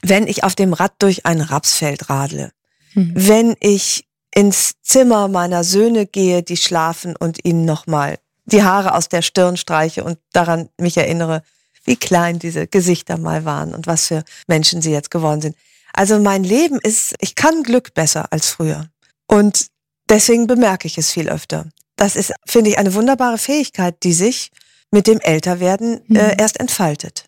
[0.00, 2.52] Wenn ich auf dem Rad durch ein Rapsfeld radle.
[2.94, 3.12] Mhm.
[3.14, 9.10] Wenn ich ins Zimmer meiner Söhne gehe, die schlafen und ihnen nochmal die Haare aus
[9.10, 11.42] der Stirn streiche und daran mich erinnere,
[11.84, 15.54] wie klein diese Gesichter mal waren und was für Menschen sie jetzt geworden sind.
[15.92, 18.88] Also mein Leben ist, ich kann Glück besser als früher.
[19.26, 19.66] Und
[20.08, 21.66] deswegen bemerke ich es viel öfter.
[21.96, 24.50] Das ist, finde ich, eine wunderbare Fähigkeit, die sich
[24.90, 26.34] mit dem Älterwerden äh, mhm.
[26.38, 27.24] erst entfaltet.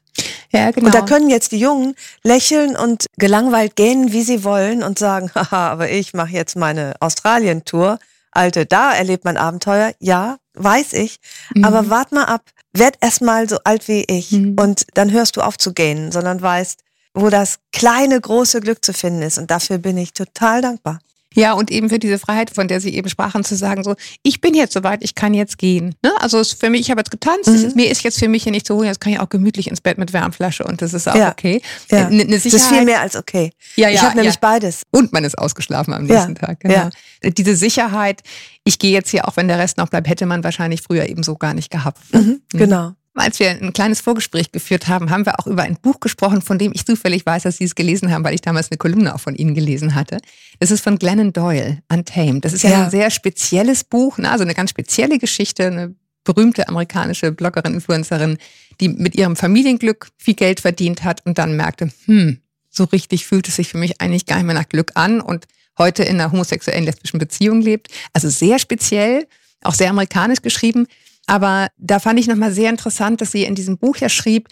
[0.52, 0.86] Ja, genau.
[0.86, 5.30] Und da können jetzt die Jungen lächeln und gelangweilt gähnen, wie sie wollen und sagen,
[5.34, 7.98] haha, aber ich mache jetzt meine Australien-Tour.
[8.30, 9.92] Alte, da erlebt man Abenteuer.
[9.98, 11.18] Ja, weiß ich.
[11.54, 11.64] Mhm.
[11.64, 12.50] Aber wart mal ab.
[12.72, 14.32] Werd erst mal so alt wie ich.
[14.32, 14.56] Mhm.
[14.58, 16.80] Und dann hörst du auf zu gähnen, sondern weißt,
[17.14, 19.38] wo das kleine, große Glück zu finden ist.
[19.38, 20.98] Und dafür bin ich total dankbar.
[21.34, 24.40] Ja, und eben für diese Freiheit, von der Sie eben sprachen, zu sagen, so, ich
[24.40, 25.94] bin jetzt soweit, ich kann jetzt gehen.
[26.02, 26.12] Ne?
[26.20, 27.54] Also es für mich, ich habe jetzt getanzt, mhm.
[27.56, 29.66] ist, mir ist jetzt für mich hier nicht zu holen, jetzt kann ich auch gemütlich
[29.66, 31.32] ins Bett mit Wärmflasche und das ist auch ja.
[31.32, 31.60] okay.
[31.90, 32.08] Ja.
[32.08, 33.50] Ne, ne das ist viel mehr als okay.
[33.74, 34.40] Ja, ja, ich habe nämlich ja.
[34.40, 34.82] beides.
[34.92, 36.60] Und man ist ausgeschlafen am nächsten Tag.
[36.60, 36.74] Genau.
[36.74, 36.90] Ja.
[37.30, 38.22] Diese Sicherheit,
[38.62, 41.24] ich gehe jetzt hier, auch wenn der Rest noch bleibt, hätte man wahrscheinlich früher eben
[41.24, 41.98] so gar nicht gehabt.
[42.14, 42.20] Ne?
[42.20, 42.58] Mhm, mhm.
[42.58, 42.92] Genau.
[43.16, 46.58] Als wir ein kleines Vorgespräch geführt haben, haben wir auch über ein Buch gesprochen, von
[46.58, 49.20] dem ich zufällig weiß, dass Sie es gelesen haben, weil ich damals eine Kolumne auch
[49.20, 50.18] von Ihnen gelesen hatte.
[50.58, 52.44] Das ist von Glennon Doyle, Untamed.
[52.44, 52.84] Das ist ja, ja.
[52.84, 54.30] ein sehr spezielles Buch, ne?
[54.30, 58.38] also eine ganz spezielle Geschichte, eine berühmte amerikanische Bloggerin, Influencerin,
[58.80, 63.46] die mit ihrem Familienglück viel Geld verdient hat und dann merkte, hm, so richtig fühlt
[63.46, 65.46] es sich für mich eigentlich gar nicht mehr nach Glück an und
[65.78, 67.88] heute in einer homosexuellen lesbischen Beziehung lebt.
[68.12, 69.28] Also sehr speziell,
[69.62, 70.86] auch sehr amerikanisch geschrieben.
[71.26, 74.48] Aber da fand ich nochmal sehr interessant, dass sie in diesem Buch ja schrieb,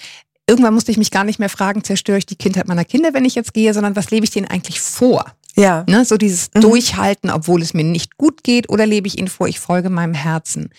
[0.49, 3.25] irgendwann musste ich mich gar nicht mehr fragen, zerstöre ich die Kindheit meiner Kinder, wenn
[3.25, 5.27] ich jetzt gehe, sondern was lebe ich denen eigentlich vor?
[5.55, 5.85] Ja.
[5.89, 6.63] Ne, so dieses mhm.
[6.63, 10.15] Durchhalten, obwohl es mir nicht gut geht, oder lebe ich ihnen vor, ich folge meinem
[10.15, 10.71] Herzen?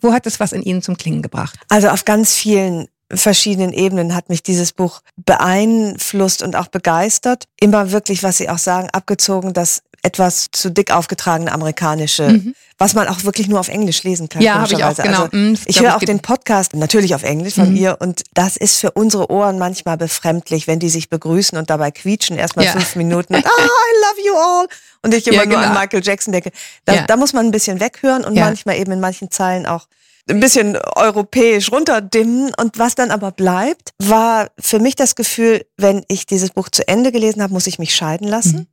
[0.00, 1.58] Wo hat das was in Ihnen zum Klingen gebracht?
[1.68, 7.44] Also auf ganz vielen verschiedenen Ebenen hat mich dieses Buch beeinflusst und auch begeistert.
[7.58, 12.54] Immer wirklich, was Sie auch sagen, abgezogen, dass etwas zu dick aufgetragene amerikanische, mhm.
[12.78, 14.42] was man auch wirklich nur auf Englisch lesen kann.
[14.42, 15.24] Ja, habe ich auch, genau.
[15.24, 17.76] Also, mhm, ich höre auch den Podcast natürlich auf Englisch von mhm.
[17.76, 21.90] ihr und das ist für unsere Ohren manchmal befremdlich, wenn die sich begrüßen und dabei
[21.90, 22.72] quietschen, erstmal ja.
[22.72, 24.68] fünf Minuten und, ah, I love you all.
[25.02, 25.58] Und ich immer ja, genau.
[25.58, 25.74] nur an.
[25.74, 26.50] Michael Jackson denke.
[26.84, 27.06] Da, ja.
[27.06, 29.86] da muss man ein bisschen weghören und manchmal eben in manchen Zeilen auch
[30.30, 32.52] ein bisschen europäisch runterdimmen.
[32.58, 36.86] Und was dann aber bleibt, war für mich das Gefühl, wenn ich dieses Buch zu
[36.86, 38.68] Ende gelesen habe, muss ich mich scheiden lassen.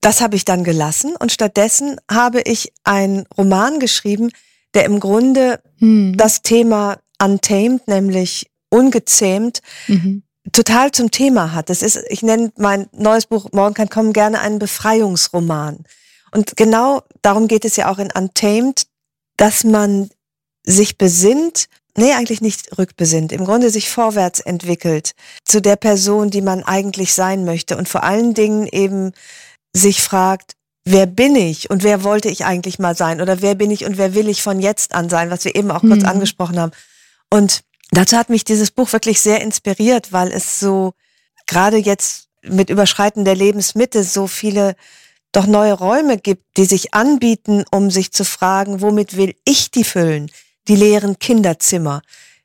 [0.00, 4.30] Das habe ich dann gelassen und stattdessen habe ich einen Roman geschrieben,
[4.74, 6.16] der im Grunde mhm.
[6.16, 10.22] das Thema Untamed, nämlich ungezähmt, mhm.
[10.52, 11.70] total zum Thema hat.
[11.70, 15.84] Das ist, ich nenne mein neues Buch Morgen kann kommen gerne einen Befreiungsroman.
[16.30, 18.86] Und genau darum geht es ja auch in Untamed,
[19.36, 20.10] dass man
[20.64, 25.12] sich besinnt, nee, eigentlich nicht rückbesinnt, im Grunde sich vorwärts entwickelt
[25.44, 29.12] zu der Person, die man eigentlich sein möchte und vor allen Dingen eben
[29.74, 30.54] sich fragt,
[30.84, 33.98] wer bin ich und wer wollte ich eigentlich mal sein oder wer bin ich und
[33.98, 36.08] wer will ich von jetzt an sein, was wir eben auch kurz mhm.
[36.08, 36.72] angesprochen haben.
[37.30, 40.94] Und dazu hat mich dieses Buch wirklich sehr inspiriert, weil es so
[41.46, 44.76] gerade jetzt mit Überschreiten der Lebensmitte so viele
[45.32, 49.84] doch neue Räume gibt, die sich anbieten, um sich zu fragen, womit will ich die
[49.84, 50.30] füllen?
[50.68, 52.02] die leeren Kinderzimmer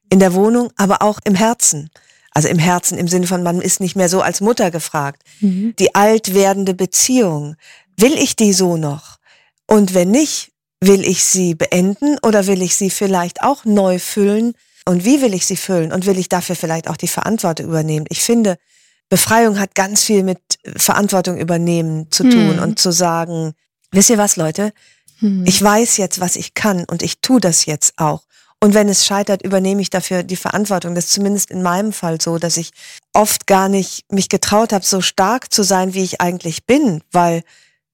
[0.09, 1.89] in der Wohnung, aber auch im Herzen.
[2.33, 5.23] Also im Herzen im Sinne von, man ist nicht mehr so als Mutter gefragt.
[5.39, 5.75] Mhm.
[5.77, 7.55] Die alt werdende Beziehung.
[7.97, 9.17] Will ich die so noch?
[9.67, 14.53] Und wenn nicht, will ich sie beenden oder will ich sie vielleicht auch neu füllen?
[14.85, 15.93] Und wie will ich sie füllen?
[15.93, 18.05] Und will ich dafür vielleicht auch die Verantwortung übernehmen?
[18.09, 18.57] Ich finde,
[19.09, 20.39] Befreiung hat ganz viel mit
[20.75, 22.63] Verantwortung übernehmen zu tun mhm.
[22.63, 23.53] und zu sagen,
[23.91, 24.73] wisst ihr was, Leute?
[25.19, 25.45] Mhm.
[25.45, 28.23] Ich weiß jetzt, was ich kann und ich tue das jetzt auch.
[28.63, 30.95] Und wenn es scheitert, übernehme ich dafür die Verantwortung.
[30.95, 32.71] Das ist zumindest in meinem Fall so, dass ich
[33.11, 37.43] oft gar nicht mich getraut habe, so stark zu sein, wie ich eigentlich bin, weil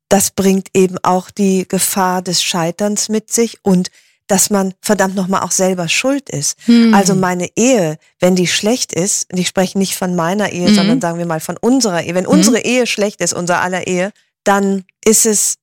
[0.10, 3.89] das bringt eben auch die Gefahr des Scheiterns mit sich und
[4.27, 6.55] dass man verdammt nochmal auch selber schuld ist.
[6.65, 6.93] Hm.
[6.93, 10.75] Also meine Ehe, wenn die schlecht ist, und ich spreche nicht von meiner Ehe, hm.
[10.75, 12.32] sondern sagen wir mal von unserer Ehe, wenn hm.
[12.32, 14.12] unsere Ehe schlecht ist, unser aller Ehe,
[14.43, 15.55] dann ist es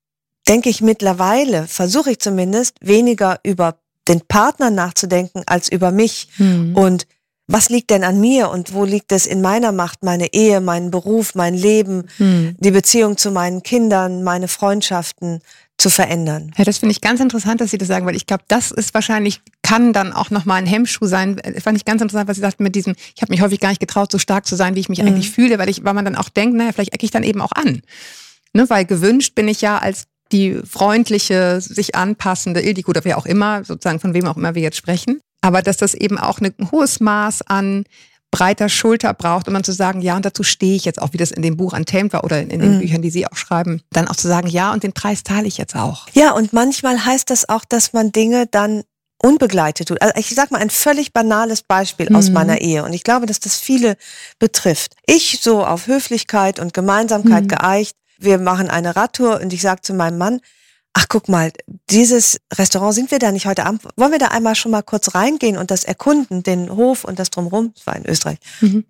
[0.49, 6.29] denke ich mittlerweile, versuche ich zumindest, weniger über den Partner nachzudenken als über mich.
[6.39, 6.77] Mhm.
[6.77, 7.07] Und
[7.49, 10.91] was liegt denn an mir und wo liegt es in meiner Macht, meine Ehe, meinen
[10.91, 12.57] Beruf, mein Leben, mhm.
[12.59, 15.41] die Beziehung zu meinen Kindern, meine Freundschaften
[15.79, 16.53] zu verändern.
[16.57, 18.95] Ja, das finde ich ganz interessant, dass Sie das sagen, weil ich glaube, das ist
[18.95, 21.37] wahrscheinlich, kann dann auch nochmal ein Hemmschuh sein.
[21.37, 23.69] Das fand ich ganz interessant, was Sie sagten mit diesem, ich habe mich häufig gar
[23.69, 25.09] nicht getraut, so stark zu sein, wie ich mich mhm.
[25.09, 27.43] eigentlich fühle, weil ich, weil man dann auch denkt, naja, vielleicht ecke ich dann eben
[27.43, 27.83] auch an.
[28.55, 33.27] Ne, weil gewünscht bin ich ja als die freundliche, sich anpassende Ildiko oder wer auch
[33.27, 35.21] immer, sozusagen von wem auch immer wir jetzt sprechen.
[35.41, 37.85] Aber dass das eben auch ein hohes Maß an
[38.31, 41.17] breiter Schulter braucht, um dann zu sagen, ja, und dazu stehe ich jetzt auch, wie
[41.17, 42.81] das in dem Buch Untamed war oder in, in den mhm.
[42.81, 45.57] Büchern, die Sie auch schreiben, dann auch zu sagen, ja, und den Preis zahle ich
[45.59, 46.07] jetzt auch.
[46.13, 48.83] Ja, und manchmal heißt das auch, dass man Dinge dann
[49.23, 50.03] unbegleitet tut.
[50.03, 52.17] Also ich sag mal ein völlig banales Beispiel mhm.
[52.17, 53.97] aus meiner Ehe und ich glaube, dass das viele
[54.39, 54.95] betrifft.
[55.07, 57.49] Ich so auf Höflichkeit und Gemeinsamkeit mhm.
[57.49, 60.41] geeicht wir machen eine Radtour und ich sage zu meinem Mann,
[60.93, 61.53] ach guck mal,
[61.91, 65.15] dieses Restaurant sind wir da nicht heute Abend, wollen wir da einmal schon mal kurz
[65.15, 68.39] reingehen und das erkunden, den Hof und das drumherum, das war in Österreich.
[68.61, 68.85] Mhm.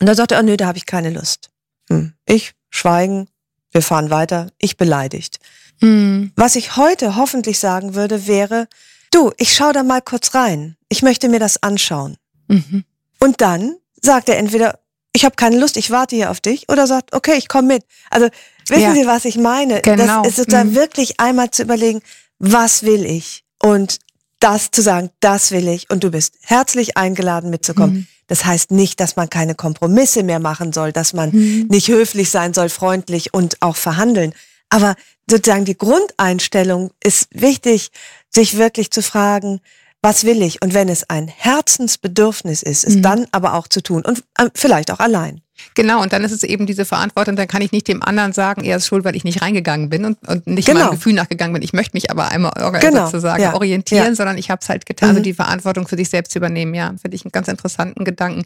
[0.00, 1.50] Und da sagte er, oh, nö, da habe ich keine Lust.
[1.88, 2.12] Hm.
[2.24, 3.28] Ich, schweigen,
[3.72, 5.40] wir fahren weiter, ich beleidigt.
[5.80, 6.32] Mhm.
[6.36, 8.68] Was ich heute hoffentlich sagen würde, wäre,
[9.10, 10.76] du, ich schau da mal kurz rein.
[10.88, 12.16] Ich möchte mir das anschauen.
[12.46, 12.84] Mhm.
[13.18, 14.78] Und dann sagt er entweder,
[15.18, 17.84] ich habe keine Lust, ich warte hier auf dich, oder sagt, okay, ich komme mit.
[18.08, 18.28] Also
[18.68, 18.94] wissen ja.
[18.94, 19.80] Sie, was ich meine?
[19.82, 20.22] Genau.
[20.22, 20.74] Das ist sozusagen mhm.
[20.76, 22.02] wirklich einmal zu überlegen,
[22.38, 23.42] was will ich?
[23.60, 23.98] Und
[24.38, 27.94] das zu sagen, das will ich und du bist herzlich eingeladen mitzukommen.
[27.94, 28.06] Mhm.
[28.28, 31.66] Das heißt nicht, dass man keine Kompromisse mehr machen soll, dass man mhm.
[31.68, 34.32] nicht höflich sein soll, freundlich und auch verhandeln.
[34.68, 34.94] Aber
[35.28, 37.90] sozusagen die Grundeinstellung ist wichtig,
[38.30, 39.60] sich wirklich zu fragen,
[40.02, 40.62] was will ich?
[40.62, 43.02] Und wenn es ein Herzensbedürfnis ist, es mhm.
[43.02, 45.42] dann aber auch zu tun und äh, vielleicht auch allein.
[45.74, 48.64] Genau, und dann ist es eben diese Verantwortung, dann kann ich nicht dem anderen sagen,
[48.64, 50.80] er ist schuld, weil ich nicht reingegangen bin und, und nicht genau.
[50.80, 51.62] meinem Gefühl nachgegangen bin.
[51.62, 53.06] Ich möchte mich aber einmal genau.
[53.06, 53.54] sozusagen ja.
[53.54, 54.14] orientieren, ja.
[54.14, 55.18] sondern ich habe es halt getan, also mhm.
[55.18, 56.74] also die Verantwortung für sich selbst zu übernehmen.
[56.74, 58.44] Ja, finde ich einen ganz interessanten Gedanken.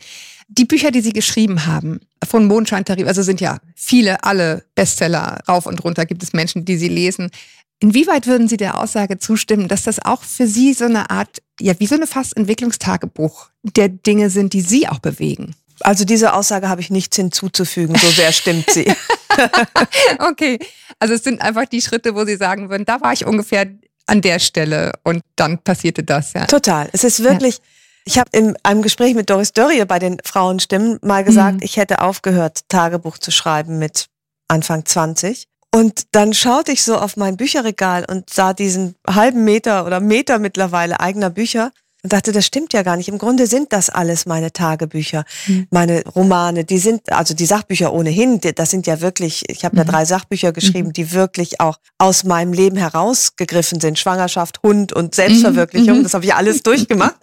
[0.49, 5.67] Die Bücher, die Sie geschrieben haben, von Mondscheintarif, also sind ja viele, alle Bestseller rauf
[5.67, 7.31] und runter, gibt es Menschen, die sie lesen.
[7.83, 11.75] Inwieweit würden Sie der Aussage zustimmen, dass das auch für Sie so eine Art, ja,
[11.79, 15.57] wie so eine fast Entwicklungstagebuch der Dinge sind, die Sie auch bewegen?
[15.81, 18.87] Also diese Aussage habe ich nichts hinzuzufügen, so sehr stimmt sie.
[20.21, 20.61] okay,
[21.01, 23.67] also es sind einfach die Schritte, wo Sie sagen würden, da war ich ungefähr
[24.07, 26.35] an der Stelle und dann passierte das.
[26.35, 26.47] Ja.
[26.47, 26.89] Total.
[26.93, 27.63] Es ist wirklich, ja.
[28.05, 31.63] ich habe in einem Gespräch mit Doris Dörrie bei den Frauenstimmen mal gesagt, mhm.
[31.65, 34.07] ich hätte aufgehört, Tagebuch zu schreiben mit
[34.47, 35.49] Anfang 20.
[35.75, 40.39] Und dann schaute ich so auf mein Bücherregal und sah diesen halben Meter oder Meter
[40.39, 43.09] mittlerweile eigener Bücher und dachte, das stimmt ja gar nicht.
[43.09, 45.69] Im Grunde sind das alles meine Tagebücher, mhm.
[45.71, 46.65] meine Romane.
[46.65, 49.79] Die sind, also die Sachbücher ohnehin, das sind ja wirklich, ich habe mhm.
[49.79, 50.93] da drei Sachbücher geschrieben, mhm.
[50.95, 53.99] die wirklich auch aus meinem Leben herausgegriffen sind.
[53.99, 56.03] Schwangerschaft, Hund und Selbstverwirklichung, mhm.
[56.03, 57.17] das habe ich alles durchgemacht.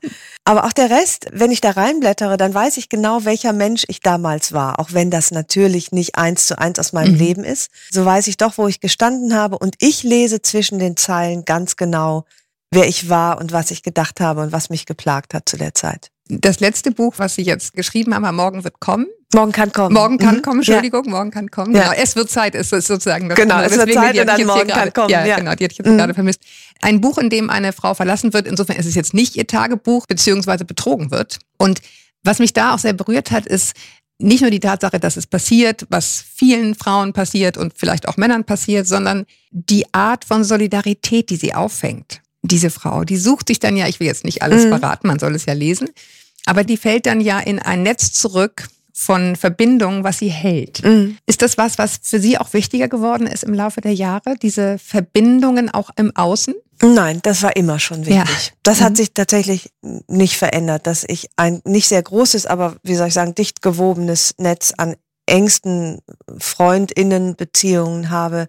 [0.46, 4.00] Aber auch der Rest, wenn ich da reinblättere, dann weiß ich genau, welcher Mensch ich
[4.00, 4.80] damals war.
[4.80, 7.20] Auch wenn das natürlich nicht eins zu eins aus meinem mhm.
[7.20, 7.70] Leben ist.
[7.92, 9.60] So weiß ich doch, wo ich gestanden habe.
[9.60, 12.26] Und ich lese zwischen den Zeilen ganz genau,
[12.72, 15.74] wer ich war und was ich gedacht habe und was mich geplagt hat zu der
[15.74, 16.12] Zeit.
[16.30, 19.08] Das letzte Buch, was Sie jetzt geschrieben haben, Morgen wird kommen.
[19.34, 19.94] Morgen kann kommen.
[19.94, 20.42] Morgen kann mhm.
[20.42, 21.12] kommen, Entschuldigung, ja.
[21.12, 21.74] morgen kann kommen.
[21.74, 23.38] Genau, es wird Zeit, ist sozusagen das.
[23.38, 25.10] Genau, es wird Zeit und dann morgen kann kommen.
[25.10, 25.98] Ja, ja, genau, die hätte ich jetzt mhm.
[25.98, 26.42] gerade vermisst.
[26.82, 30.08] Ein Buch, in dem eine Frau verlassen wird, insofern ist es jetzt nicht ihr Tagebuch,
[30.08, 31.40] beziehungsweise betrogen wird.
[31.58, 31.82] Und
[32.24, 33.76] was mich da auch sehr berührt hat, ist,
[34.18, 38.44] nicht nur die Tatsache, dass es passiert, was vielen Frauen passiert und vielleicht auch Männern
[38.44, 43.76] passiert, sondern die Art von Solidarität, die sie auffängt diese Frau, die sucht sich dann
[43.76, 44.70] ja, ich will jetzt nicht alles mhm.
[44.70, 45.90] verraten, man soll es ja lesen,
[46.46, 48.68] aber die fällt dann ja in ein Netz zurück
[49.00, 50.84] von Verbindungen, was sie hält.
[50.84, 51.18] Mhm.
[51.26, 54.78] Ist das was, was für Sie auch wichtiger geworden ist im Laufe der Jahre, diese
[54.78, 56.54] Verbindungen auch im Außen?
[56.82, 58.16] Nein, das war immer schon wichtig.
[58.16, 58.54] Ja.
[58.64, 58.84] Das mhm.
[58.84, 59.72] hat sich tatsächlich
[60.08, 64.34] nicht verändert, dass ich ein nicht sehr großes, aber wie soll ich sagen, dicht gewobenes
[64.38, 66.00] Netz an engsten
[66.38, 68.48] Freundinnenbeziehungen habe,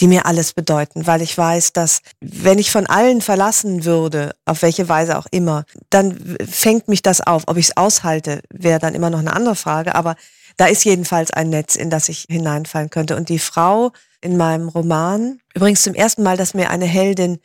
[0.00, 4.62] die mir alles bedeuten, weil ich weiß, dass wenn ich von allen verlassen würde, auf
[4.62, 7.44] welche Weise auch immer, dann fängt mich das auf.
[7.46, 10.16] Ob ich es aushalte, wäre dann immer noch eine andere Frage, aber
[10.56, 13.16] da ist jedenfalls ein Netz, in das ich hineinfallen könnte.
[13.16, 17.38] Und die Frau in meinem Roman, übrigens zum ersten Mal, dass mir eine Heldin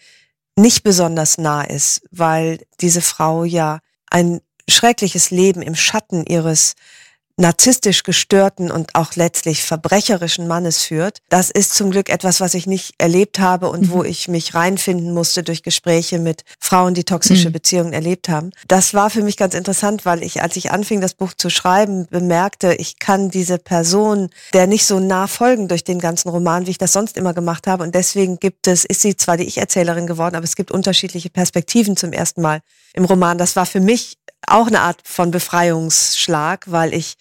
[0.58, 4.39] nicht besonders nah ist, weil diese Frau ja ein
[4.70, 6.76] schreckliches Leben im Schatten ihres
[7.38, 11.19] narzisstisch gestörten und auch letztlich verbrecherischen Mannes führt.
[11.30, 13.91] Das ist zum Glück etwas, was ich nicht erlebt habe und mhm.
[13.91, 17.54] wo ich mich reinfinden musste durch Gespräche mit Frauen, die toxische mhm.
[17.54, 18.52] Beziehungen erlebt haben.
[18.67, 22.08] Das war für mich ganz interessant, weil ich, als ich anfing, das Buch zu schreiben,
[22.10, 26.71] bemerkte, ich kann diese Person der nicht so nah folgen durch den ganzen Roman, wie
[26.71, 27.84] ich das sonst immer gemacht habe.
[27.84, 31.98] Und deswegen gibt es, ist sie zwar die Ich-Erzählerin geworden, aber es gibt unterschiedliche Perspektiven
[31.98, 32.62] zum ersten Mal
[32.93, 33.38] im Roman.
[33.38, 34.17] Das war für mich
[34.48, 37.15] auch eine Art von Befreiungsschlag, weil ich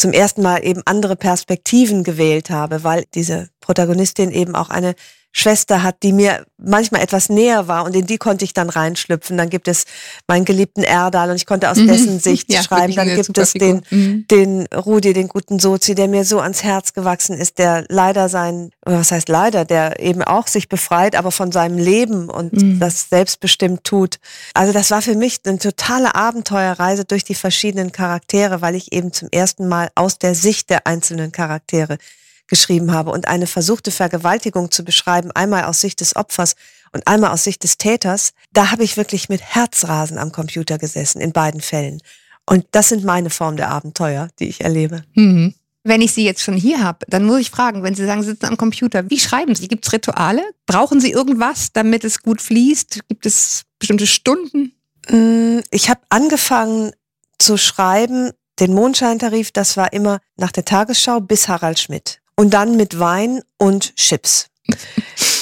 [0.00, 4.94] zum ersten Mal eben andere Perspektiven gewählt habe, weil diese Protagonistin eben auch eine
[5.32, 9.36] Schwester hat, die mir manchmal etwas näher war und in die konnte ich dann reinschlüpfen.
[9.38, 9.84] Dann gibt es
[10.26, 11.86] meinen geliebten Erdal und ich konnte aus mhm.
[11.86, 12.94] dessen Sicht ja, schreiben.
[12.94, 14.26] Dann gibt es den, mhm.
[14.28, 18.72] den Rudi, den guten Sozi, der mir so ans Herz gewachsen ist, der leider sein,
[18.82, 22.80] was heißt leider, der eben auch sich befreit, aber von seinem Leben und mhm.
[22.80, 24.18] das selbstbestimmt tut.
[24.52, 29.12] Also das war für mich eine totale Abenteuerreise durch die verschiedenen Charaktere, weil ich eben
[29.12, 31.98] zum ersten Mal aus der Sicht der einzelnen Charaktere
[32.50, 36.56] geschrieben habe und eine versuchte Vergewaltigung zu beschreiben, einmal aus Sicht des Opfers
[36.92, 41.22] und einmal aus Sicht des Täters, da habe ich wirklich mit Herzrasen am Computer gesessen,
[41.22, 42.02] in beiden Fällen.
[42.44, 45.04] Und das sind meine Formen der Abenteuer, die ich erlebe.
[45.14, 45.54] Mhm.
[45.82, 48.30] Wenn ich Sie jetzt schon hier habe, dann muss ich fragen, wenn Sie sagen, Sie
[48.30, 49.68] sitzen am Computer, wie schreiben Sie?
[49.68, 50.42] Gibt es Rituale?
[50.66, 53.00] Brauchen Sie irgendwas, damit es gut fließt?
[53.08, 54.74] Gibt es bestimmte Stunden?
[55.08, 56.92] Mm, ich habe angefangen
[57.38, 62.74] zu schreiben, den Mondscheintarif, das war immer nach der Tagesschau bis Harald Schmidt und dann
[62.74, 64.46] mit Wein und Chips.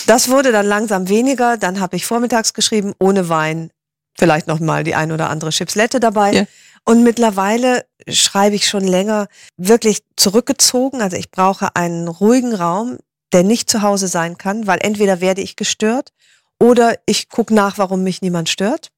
[0.09, 1.57] Das wurde dann langsam weniger.
[1.57, 3.71] Dann habe ich vormittags geschrieben, ohne Wein.
[4.19, 6.33] Vielleicht noch mal die ein oder andere Chipslette dabei.
[6.33, 6.45] Ja.
[6.85, 11.01] Und mittlerweile schreibe ich schon länger wirklich zurückgezogen.
[11.01, 12.99] Also ich brauche einen ruhigen Raum,
[13.33, 16.11] der nicht zu Hause sein kann, weil entweder werde ich gestört
[16.59, 18.91] oder ich gucke nach, warum mich niemand stört.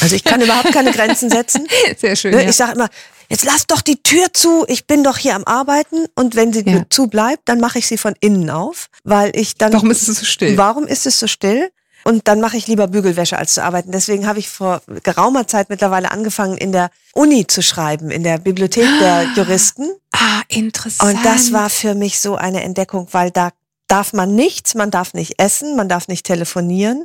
[0.00, 1.66] Also ich kann überhaupt keine Grenzen setzen.
[1.96, 2.32] Sehr schön.
[2.34, 2.42] Ne?
[2.42, 2.50] Ja.
[2.50, 2.88] Ich sage immer,
[3.28, 6.64] jetzt lass doch die Tür zu, ich bin doch hier am Arbeiten und wenn sie
[6.64, 6.84] ja.
[6.90, 9.72] zu bleibt, dann mache ich sie von innen auf, weil ich dann.
[9.72, 10.56] Warum ist es so still?
[10.56, 11.70] Warum ist es so still?
[12.04, 13.92] Und dann mache ich lieber Bügelwäsche als zu arbeiten.
[13.92, 18.38] Deswegen habe ich vor geraumer Zeit mittlerweile angefangen, in der Uni zu schreiben, in der
[18.38, 19.28] Bibliothek der.
[19.36, 19.88] Juristen.
[20.12, 21.16] Ah, interessant.
[21.16, 23.50] Und das war für mich so eine Entdeckung, weil da
[23.88, 27.04] darf man nichts, man darf nicht essen, man darf nicht telefonieren.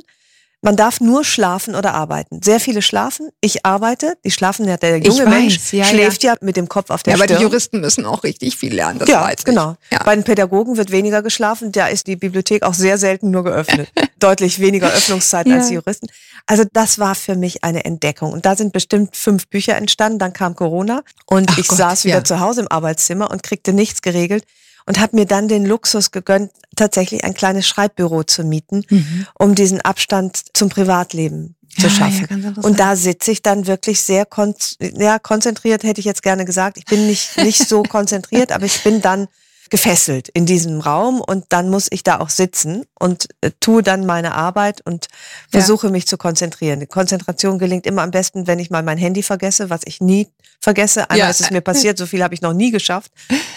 [0.60, 2.42] Man darf nur schlafen oder arbeiten.
[2.42, 3.30] Sehr viele schlafen.
[3.40, 4.16] Ich arbeite.
[4.24, 6.32] Die schlafen ja, der junge weiß, Mensch ja, schläft ja.
[6.32, 6.38] ja.
[6.40, 7.30] mit dem Kopf auf der ja, Stirn.
[7.30, 8.98] Aber die Juristen müssen auch richtig viel lernen.
[8.98, 9.76] Das ja, weiß genau.
[9.92, 10.02] Ja.
[10.02, 11.70] Bei den Pädagogen wird weniger geschlafen.
[11.70, 13.88] Da ist die Bibliothek auch sehr selten nur geöffnet.
[14.18, 16.08] Deutlich weniger Öffnungszeiten als die Juristen.
[16.46, 18.32] Also das war für mich eine Entdeckung.
[18.32, 20.18] Und da sind bestimmt fünf Bücher entstanden.
[20.18, 23.72] Dann kam Corona und Ach ich Gott, saß wieder zu Hause im Arbeitszimmer und kriegte
[23.72, 24.42] nichts geregelt
[24.86, 29.26] und habe mir dann den Luxus gegönnt, tatsächlich ein kleines Schreibbüro zu mieten, mhm.
[29.38, 32.54] um diesen Abstand zum Privatleben zu schaffen.
[32.56, 36.44] Ja, und da sitze ich dann wirklich sehr kon ja, konzentriert, hätte ich jetzt gerne
[36.44, 36.78] gesagt.
[36.78, 39.28] Ich bin nicht, nicht so konzentriert, aber ich bin dann
[39.70, 44.06] gefesselt in diesem Raum und dann muss ich da auch sitzen und äh, tue dann
[44.06, 45.08] meine Arbeit und
[45.50, 45.92] versuche ja.
[45.92, 46.80] mich zu konzentrieren.
[46.80, 50.28] Die Konzentration gelingt immer am besten, wenn ich mal mein Handy vergesse, was ich nie
[50.60, 51.10] vergesse.
[51.10, 51.30] Einmal ja.
[51.30, 53.12] ist es mir passiert, so viel habe ich noch nie geschafft.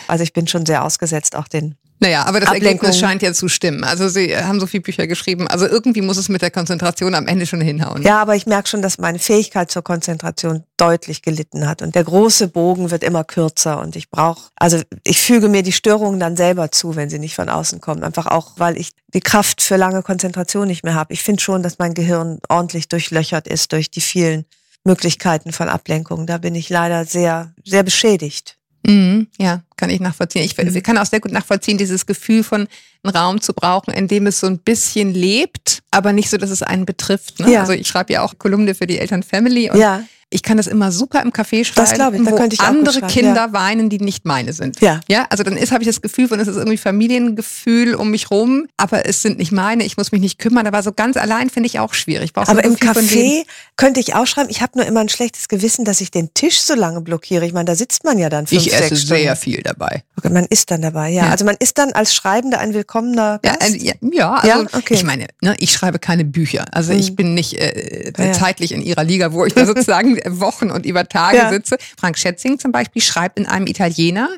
[0.07, 3.47] Also ich bin schon sehr ausgesetzt auch den naja, aber das Ergebnis scheint ja zu
[3.47, 3.83] stimmen.
[3.83, 5.47] Also Sie haben so viele Bücher geschrieben.
[5.47, 8.01] Also irgendwie muss es mit der Konzentration am Ende schon hinhauen.
[8.01, 11.83] Ja, aber ich merke schon, dass meine Fähigkeit zur Konzentration deutlich gelitten hat.
[11.83, 13.79] Und der große Bogen wird immer kürzer.
[13.79, 17.35] Und ich brauche, also ich füge mir die Störungen dann selber zu, wenn sie nicht
[17.35, 18.03] von außen kommen.
[18.03, 21.13] Einfach auch, weil ich die Kraft für lange Konzentration nicht mehr habe.
[21.13, 24.45] Ich finde schon, dass mein Gehirn ordentlich durchlöchert ist durch die vielen
[24.83, 26.25] Möglichkeiten von Ablenkung.
[26.25, 28.57] Da bin ich leider sehr, sehr beschädigt.
[28.83, 30.43] Mhm, ja, kann ich nachvollziehen.
[30.43, 30.83] Ich mhm.
[30.83, 32.67] kann auch sehr gut nachvollziehen, dieses Gefühl von
[33.03, 36.49] einen Raum zu brauchen, in dem es so ein bisschen lebt, aber nicht so, dass
[36.49, 37.39] es einen betrifft.
[37.39, 37.53] Ne?
[37.53, 37.61] Ja.
[37.61, 40.67] Also ich schreibe ja auch Kolumne für die Eltern Family und ja ich kann das
[40.67, 43.53] immer super im Café schreiben, das ich, da wo könnte ich andere Kinder ja.
[43.53, 44.79] weinen, die nicht meine sind.
[44.79, 45.01] Ja.
[45.09, 48.31] Ja, also dann ist, habe ich das Gefühl von, es ist irgendwie Familiengefühl um mich
[48.31, 50.65] rum, aber es sind nicht meine, ich muss mich nicht kümmern.
[50.67, 52.31] Aber so ganz allein finde ich auch schwierig.
[52.33, 53.43] Aber im Café
[53.75, 56.61] könnte ich auch schreiben, ich habe nur immer ein schlechtes Gewissen, dass ich den Tisch
[56.61, 57.45] so lange blockiere.
[57.45, 60.03] Ich meine, da sitzt man ja dann fünf, Ich esse sehr viel dabei.
[60.17, 61.25] Okay, man ist dann dabei, ja.
[61.25, 61.31] ja.
[61.31, 63.61] Also man ist dann als Schreibender ein willkommener Gast?
[63.61, 64.77] Ja, also, ja, also ja?
[64.77, 64.93] Okay.
[64.93, 66.65] ich meine, ne, ich schreibe keine Bücher.
[66.71, 66.99] Also hm.
[66.99, 71.07] ich bin nicht äh, zeitlich in ihrer Liga, wo ich da sozusagen Wochen und über
[71.07, 71.49] Tage ja.
[71.49, 71.77] sitze.
[71.97, 74.29] Frank Schätzing zum Beispiel schreibt in einem Italiener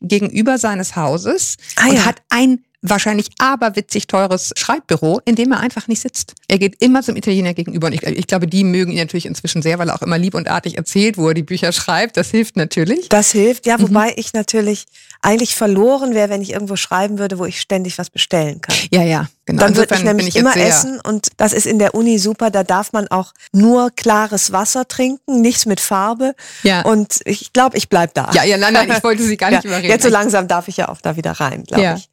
[0.00, 2.04] gegenüber seines Hauses ah, und ja.
[2.04, 6.34] hat ein wahrscheinlich aberwitzig teures Schreibbüro, in dem er einfach nicht sitzt.
[6.48, 9.62] Er geht immer zum Italiener gegenüber und ich, ich, glaube, die mögen ihn natürlich inzwischen
[9.62, 12.16] sehr, weil er auch immer lieb und artig erzählt, wo er die Bücher schreibt.
[12.16, 13.08] Das hilft natürlich.
[13.08, 14.14] Das hilft, ja, wobei mhm.
[14.16, 14.84] ich natürlich
[15.22, 18.76] eigentlich verloren wäre, wenn ich irgendwo schreiben würde, wo ich ständig was bestellen kann.
[18.90, 19.28] Ja, ja.
[19.46, 19.62] Genau.
[19.62, 22.50] Dann würde ich nämlich ich immer essen und das ist in der Uni super.
[22.50, 26.34] Da darf man auch nur klares Wasser trinken, nichts mit Farbe.
[26.64, 26.82] Ja.
[26.82, 28.28] Und ich glaube, ich bleib da.
[28.32, 29.88] Ja, ja, nein, nein, ich wollte Sie gar nicht ja, überreden.
[29.88, 31.94] Jetzt so langsam darf ich ja auch da wieder rein, glaube ja.
[31.94, 32.08] ich.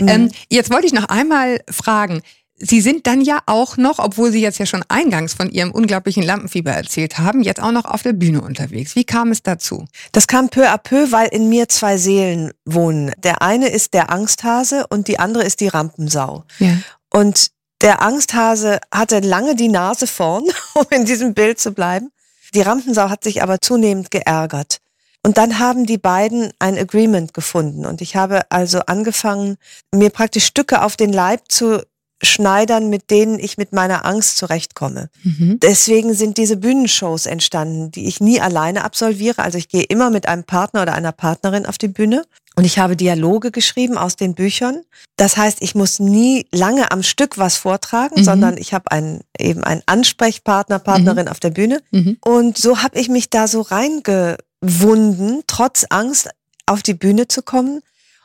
[0.00, 0.08] Mhm.
[0.08, 2.22] Ähm, jetzt wollte ich noch einmal fragen.
[2.62, 6.22] Sie sind dann ja auch noch, obwohl Sie jetzt ja schon eingangs von Ihrem unglaublichen
[6.22, 8.94] Lampenfieber erzählt haben, jetzt auch noch auf der Bühne unterwegs.
[8.94, 9.86] Wie kam es dazu?
[10.12, 13.12] Das kam peu à peu, weil in mir zwei Seelen wohnen.
[13.24, 16.44] Der eine ist der Angsthase und die andere ist die Rampensau.
[16.58, 16.76] Ja.
[17.10, 20.44] Und der Angsthase hatte lange die Nase vorn,
[20.74, 22.10] um in diesem Bild zu bleiben.
[22.54, 24.78] Die Rampensau hat sich aber zunehmend geärgert.
[25.22, 27.84] Und dann haben die beiden ein Agreement gefunden.
[27.84, 29.56] Und ich habe also angefangen,
[29.94, 31.82] mir praktisch Stücke auf den Leib zu
[32.22, 35.08] schneidern, mit denen ich mit meiner Angst zurechtkomme.
[35.22, 35.58] Mhm.
[35.60, 39.42] Deswegen sind diese Bühnenshows entstanden, die ich nie alleine absolviere.
[39.42, 42.24] Also ich gehe immer mit einem Partner oder einer Partnerin auf die Bühne.
[42.56, 44.82] Und ich habe Dialoge geschrieben aus den Büchern.
[45.16, 48.24] Das heißt, ich muss nie lange am Stück was vortragen, mhm.
[48.24, 51.30] sondern ich habe einen, eben einen Ansprechpartner, Partnerin mhm.
[51.30, 51.80] auf der Bühne.
[51.90, 52.18] Mhm.
[52.20, 56.28] Und so habe ich mich da so reingewunden, trotz Angst
[56.66, 57.80] auf die Bühne zu kommen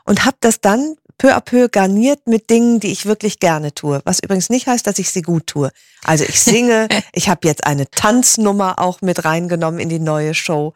[0.05, 4.01] und habe das dann peu à peu garniert mit Dingen, die ich wirklich gerne tue.
[4.06, 5.71] Was übrigens nicht heißt, dass ich sie gut tue.
[6.04, 10.73] Also ich singe, ich habe jetzt eine Tanznummer auch mit reingenommen in die neue Show.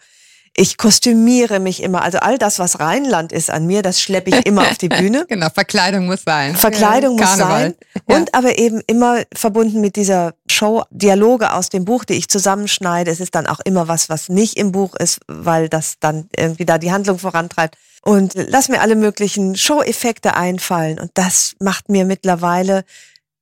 [0.55, 2.01] Ich kostümiere mich immer.
[2.01, 5.25] Also all das, was Rheinland ist an mir, das schleppe ich immer auf die Bühne.
[5.29, 6.55] Genau, Verkleidung muss sein.
[6.55, 7.75] Verkleidung ja, muss sein.
[8.09, 8.15] Ja.
[8.15, 13.11] Und aber eben immer verbunden mit dieser Show, Dialoge aus dem Buch, die ich zusammenschneide.
[13.11, 16.65] Es ist dann auch immer was, was nicht im Buch ist, weil das dann irgendwie
[16.65, 20.99] da die Handlung vorantreibt und lass mir alle möglichen Show-Effekte einfallen.
[20.99, 22.85] Und das macht mir mittlerweile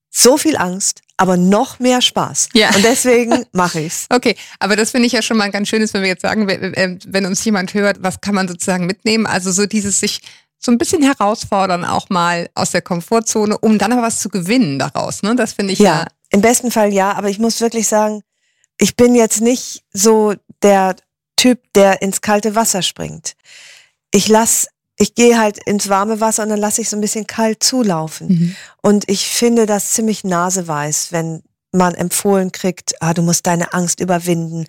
[0.09, 2.49] so viel Angst, aber noch mehr Spaß.
[2.53, 2.73] Ja.
[2.75, 4.07] Und deswegen mache ich's.
[4.13, 7.25] Okay, aber das finde ich ja schon mal ganz schönes, wenn wir jetzt sagen, wenn
[7.25, 9.25] uns jemand hört, was kann man sozusagen mitnehmen?
[9.25, 10.21] Also so dieses sich
[10.59, 14.79] so ein bisschen herausfordern auch mal aus der Komfortzone, um dann aber was zu gewinnen
[14.79, 15.21] daraus.
[15.21, 15.35] Ne?
[15.35, 16.07] Das finde ich ja, ja.
[16.29, 18.21] Im besten Fall ja, aber ich muss wirklich sagen,
[18.79, 20.95] ich bin jetzt nicht so der
[21.35, 23.35] Typ, der ins kalte Wasser springt.
[24.17, 27.27] Ich lass, ich gehe halt ins warme Wasser und dann lasse ich so ein bisschen
[27.27, 28.27] kalt zulaufen.
[28.27, 28.55] Mhm.
[28.81, 33.99] Und ich finde das ziemlich naseweiß, wenn man empfohlen kriegt, ah, du musst deine Angst
[33.99, 34.65] überwinden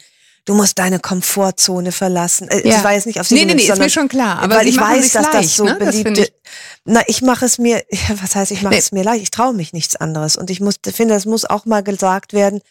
[0.49, 2.49] du musst deine Komfortzone verlassen.
[2.49, 2.77] Äh, ja.
[2.77, 4.39] Das war jetzt nicht auf Sie Nee, nee, nee, ist mir schon klar.
[4.39, 5.75] Aber weil Sie ich weiß, dass leicht, das so ne?
[5.75, 6.23] beliebte.
[6.23, 6.33] Ich
[6.87, 7.85] na, ich mache es mir,
[8.23, 8.79] was heißt, ich mache nee.
[8.79, 9.23] es mir leicht.
[9.23, 10.37] Ich traue mich nichts anderes.
[10.37, 12.63] Und ich muss, finde, es muss auch mal gesagt werden,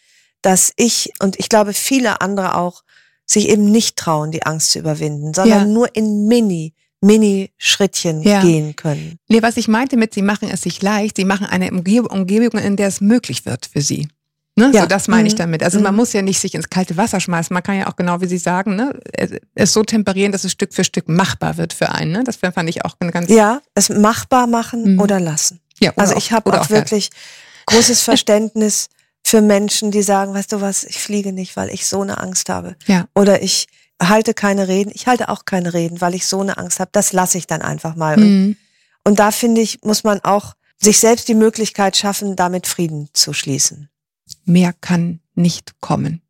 [0.42, 2.82] dass ich und ich glaube viele andere auch
[3.30, 5.64] sich eben nicht trauen, die Angst zu überwinden, sondern ja.
[5.64, 8.42] nur in Mini, Mini-Schrittchen ja.
[8.42, 9.18] gehen können.
[9.28, 12.76] Nee, was ich meinte mit, sie machen es sich leicht, sie machen eine Umgebung, in
[12.76, 14.08] der es möglich wird für sie.
[14.58, 14.72] Ne?
[14.74, 14.82] Ja.
[14.82, 15.38] So, das meine ich mhm.
[15.38, 15.62] damit.
[15.62, 15.84] Also mhm.
[15.84, 17.54] man muss ja nicht sich ins kalte Wasser schmeißen.
[17.54, 18.98] Man kann ja auch genau, wie Sie sagen, ne,
[19.54, 22.10] es so temperieren, dass es Stück für Stück machbar wird für einen.
[22.10, 22.24] Ne?
[22.24, 23.30] Das fand ich auch ganz.
[23.30, 25.00] Ja, es machbar machen mhm.
[25.00, 25.60] oder lassen.
[25.78, 27.10] Ja, also ich habe auch, auch, wirklich
[27.66, 28.88] großes Verständnis
[29.28, 32.48] für Menschen, die sagen, weißt du was, ich fliege nicht, weil ich so eine Angst
[32.48, 32.76] habe.
[32.86, 33.06] Ja.
[33.14, 33.66] Oder ich
[34.02, 34.90] halte keine Reden.
[34.94, 36.90] Ich halte auch keine Reden, weil ich so eine Angst habe.
[36.92, 38.16] Das lasse ich dann einfach mal.
[38.16, 38.22] Mhm.
[38.24, 38.56] Und,
[39.04, 43.32] und da finde ich, muss man auch sich selbst die Möglichkeit schaffen, damit Frieden zu
[43.32, 43.88] schließen.
[44.44, 46.22] Mehr kann nicht kommen.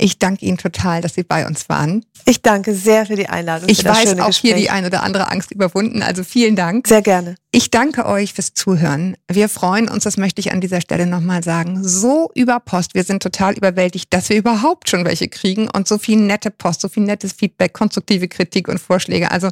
[0.00, 2.06] Ich danke Ihnen total, dass Sie bei uns waren.
[2.24, 3.68] Ich danke sehr für die Einladung.
[3.68, 4.38] Ich weiß auch Gespräch.
[4.38, 6.02] hier die ein oder andere Angst überwunden.
[6.02, 6.88] Also vielen Dank.
[6.88, 7.34] Sehr gerne.
[7.50, 9.16] Ich danke euch fürs Zuhören.
[9.30, 12.94] Wir freuen uns, das möchte ich an dieser Stelle nochmal sagen, so über Post.
[12.94, 16.80] Wir sind total überwältigt, dass wir überhaupt schon welche kriegen und so viel nette Post,
[16.80, 19.30] so viel nettes Feedback, konstruktive Kritik und Vorschläge.
[19.30, 19.48] Also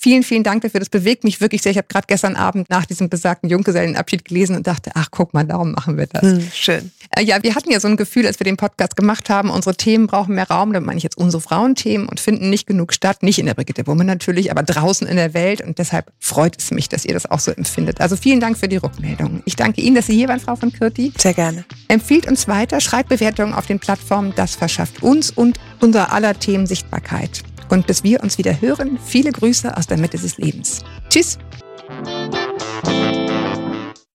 [0.00, 0.78] Vielen, vielen Dank dafür.
[0.78, 1.72] Das bewegt mich wirklich sehr.
[1.72, 5.44] Ich habe gerade gestern Abend nach diesem besagten Junggesellenabschied gelesen und dachte, ach guck mal,
[5.44, 6.22] darum machen wir das.
[6.22, 6.92] Hm, schön.
[7.16, 9.74] Äh, ja, wir hatten ja so ein Gefühl, als wir den Podcast gemacht haben, unsere
[9.74, 10.72] Themen brauchen mehr Raum.
[10.72, 13.24] Da meine ich jetzt unsere Frauenthemen und finden nicht genug statt.
[13.24, 15.62] Nicht in der Brigitte Wumme natürlich, aber draußen in der Welt.
[15.62, 18.00] Und deshalb freut es mich, dass ihr das auch so empfindet.
[18.00, 19.42] Also vielen Dank für die Rückmeldung.
[19.46, 21.12] Ich danke Ihnen, dass Sie hier waren, Frau von Kürti.
[21.18, 21.64] Sehr gerne.
[21.88, 24.32] Empfiehlt uns weiter, schreibt Bewertungen auf den Plattformen.
[24.36, 27.42] Das verschafft uns und unser aller Themen Sichtbarkeit.
[27.68, 30.84] Und bis wir uns wieder hören, viele Grüße aus der Mitte des Lebens.
[31.08, 31.38] Tschüss!